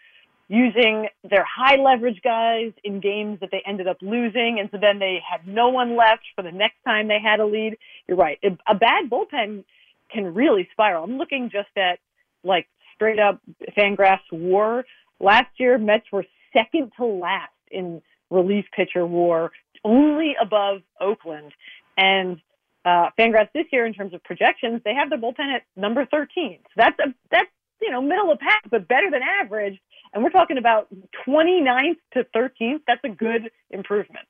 using 0.48 1.08
their 1.28 1.44
high 1.44 1.76
leverage 1.76 2.22
guys 2.24 2.72
in 2.84 3.00
games 3.00 3.40
that 3.40 3.50
they 3.52 3.64
ended 3.66 3.88
up 3.88 3.98
losing. 4.02 4.58
And 4.60 4.70
so 4.72 4.78
then 4.80 5.00
they 5.00 5.20
had 5.28 5.48
no 5.48 5.70
one 5.70 5.98
left 5.98 6.24
for 6.36 6.44
the 6.44 6.52
next 6.52 6.78
time 6.86 7.08
they 7.08 7.20
had 7.20 7.40
a 7.40 7.46
lead. 7.46 7.78
You're 8.08 8.18
right. 8.18 8.40
A 8.68 8.76
bad 8.76 9.10
bullpen 9.10 9.64
can 10.12 10.34
really 10.34 10.68
spiral. 10.72 11.04
I'm 11.04 11.18
looking 11.18 11.50
just 11.52 11.76
at 11.76 12.00
like 12.44 12.68
straight 12.94 13.20
up 13.20 13.42
Fangraphs 13.78 14.32
war. 14.32 14.86
Last 15.20 15.50
year, 15.58 15.78
Mets 15.78 16.06
were 16.12 16.26
second 16.54 16.92
to 16.98 17.06
last 17.06 17.52
in 17.72 18.02
relief 18.30 18.66
pitcher 18.76 19.06
war, 19.06 19.52
only 19.84 20.36
above 20.40 20.82
Oakland. 21.00 21.54
And 21.98 22.40
uh, 22.84 23.10
Fangraphs 23.18 23.50
this 23.54 23.66
year, 23.72 23.86
in 23.86 23.94
terms 23.94 24.14
of 24.14 24.24
projections, 24.24 24.82
they 24.86 24.94
have 24.94 25.10
their 25.10 25.20
bullpen 25.20 25.56
at 25.56 25.64
number 25.76 26.06
13. 26.06 26.60
So 26.64 26.70
that's 26.78 27.00
a, 27.00 27.14
that's 27.32 27.50
you 27.82 27.92
know 27.92 28.02
middle 28.02 28.32
of 28.32 28.40
pack, 28.40 28.64
but 28.70 28.88
better 28.88 29.10
than 29.12 29.22
average. 29.42 29.80
And 30.16 30.24
we're 30.24 30.32
talking 30.32 30.58
about 30.58 30.88
29th 31.28 31.98
to 32.14 32.26
13th. 32.34 32.80
That's 32.88 33.04
a 33.04 33.10
good 33.10 33.52
improvement. 33.70 34.26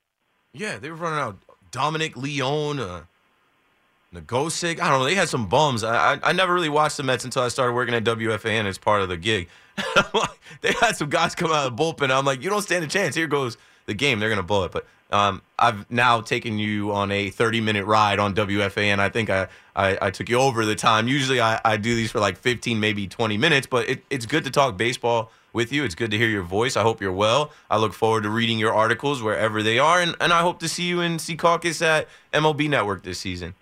Yeah, 0.52 0.78
they 0.78 0.90
were 0.90 0.96
running 0.96 1.20
out 1.20 1.38
Dominic 1.70 2.16
Leone, 2.16 2.80
uh. 2.80 3.02
I 4.14 4.20
don't 4.20 4.78
know. 4.78 5.04
They 5.04 5.14
had 5.14 5.28
some 5.28 5.46
bums. 5.46 5.84
I, 5.84 6.14
I 6.14 6.18
I 6.22 6.32
never 6.32 6.54
really 6.54 6.70
watched 6.70 6.96
the 6.96 7.02
Mets 7.02 7.26
until 7.26 7.42
I 7.42 7.48
started 7.48 7.74
working 7.74 7.92
at 7.92 8.02
WFAN 8.02 8.64
as 8.64 8.78
part 8.78 9.02
of 9.02 9.10
the 9.10 9.18
gig. 9.18 9.48
they 10.62 10.72
had 10.80 10.96
some 10.96 11.10
guys 11.10 11.34
come 11.34 11.52
out 11.52 11.66
of 11.66 11.76
the 11.76 11.82
bullpen. 11.82 12.10
I'm 12.10 12.24
like, 12.24 12.42
you 12.42 12.48
don't 12.48 12.62
stand 12.62 12.82
a 12.82 12.88
chance. 12.88 13.14
Here 13.14 13.26
goes 13.26 13.58
the 13.84 13.92
game. 13.92 14.18
They're 14.18 14.30
gonna 14.30 14.42
blow 14.42 14.64
it. 14.64 14.72
But 14.72 14.86
um, 15.10 15.42
I've 15.58 15.90
now 15.90 16.20
taken 16.20 16.58
you 16.58 16.92
on 16.92 17.12
a 17.12 17.30
30 17.30 17.60
minute 17.60 17.84
ride 17.84 18.18
on 18.18 18.34
WFAN. 18.34 18.98
I 18.98 19.08
think 19.08 19.28
I, 19.28 19.48
I, 19.74 19.98
I 20.00 20.10
took 20.10 20.28
you 20.28 20.38
over 20.38 20.64
the 20.64 20.74
time. 20.74 21.08
Usually 21.08 21.40
I, 21.40 21.60
I 21.64 21.76
do 21.76 21.94
these 21.94 22.10
for 22.10 22.18
like 22.20 22.38
15, 22.38 22.80
maybe 22.80 23.06
20 23.06 23.36
minutes. 23.36 23.66
But 23.66 23.88
it, 23.88 24.04
it's 24.08 24.26
good 24.26 24.44
to 24.44 24.50
talk 24.50 24.76
baseball 24.76 25.30
with 25.56 25.72
you. 25.72 25.82
It's 25.82 25.96
good 25.96 26.12
to 26.12 26.18
hear 26.18 26.28
your 26.28 26.42
voice. 26.42 26.76
I 26.76 26.82
hope 26.82 27.00
you're 27.00 27.10
well. 27.10 27.50
I 27.68 27.78
look 27.78 27.94
forward 27.94 28.22
to 28.24 28.28
reading 28.28 28.58
your 28.58 28.74
articles 28.74 29.22
wherever 29.22 29.62
they 29.62 29.78
are, 29.78 30.00
and, 30.00 30.14
and 30.20 30.32
I 30.32 30.42
hope 30.42 30.60
to 30.60 30.68
see 30.68 30.84
you 30.84 31.00
in 31.00 31.16
Secaucus 31.16 31.80
at 31.80 32.06
MLB 32.32 32.68
Network 32.68 33.02
this 33.02 33.18
season. 33.18 33.54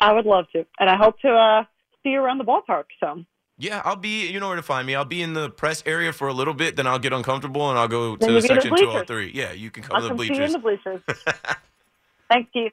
I 0.00 0.12
would 0.12 0.24
love 0.24 0.46
to, 0.52 0.64
and 0.78 0.88
I 0.88 0.96
hope 0.96 1.18
to 1.20 1.28
uh, 1.28 1.64
see 2.02 2.10
you 2.10 2.20
around 2.20 2.38
the 2.38 2.44
ballpark. 2.44 2.84
So 3.00 3.24
Yeah, 3.58 3.82
I'll 3.84 3.96
be. 3.96 4.30
You 4.30 4.38
know 4.38 4.46
where 4.46 4.56
to 4.56 4.62
find 4.62 4.86
me. 4.86 4.94
I'll 4.94 5.04
be 5.04 5.22
in 5.22 5.34
the 5.34 5.50
press 5.50 5.82
area 5.84 6.12
for 6.12 6.28
a 6.28 6.32
little 6.32 6.54
bit, 6.54 6.76
then 6.76 6.86
I'll 6.86 6.98
get 7.00 7.12
uncomfortable 7.12 7.68
and 7.68 7.78
I'll 7.78 7.88
go 7.88 8.16
Then 8.16 8.28
to 8.28 8.34
you'll 8.34 8.42
be 8.42 8.48
in 8.48 8.54
the 8.54 8.62
section 8.62 8.76
203. 8.76 9.32
Yeah, 9.34 9.52
you 9.52 9.70
can 9.70 9.82
come 9.82 9.96
I'll 9.96 10.02
to 10.02 10.08
the 10.08 10.14
come 10.14 10.26
see 10.26 10.34
you 10.34 10.42
in 10.44 10.52
the 10.52 10.58
bleachers. 10.60 11.02
Thanks, 12.30 12.50
Keith. 12.52 12.72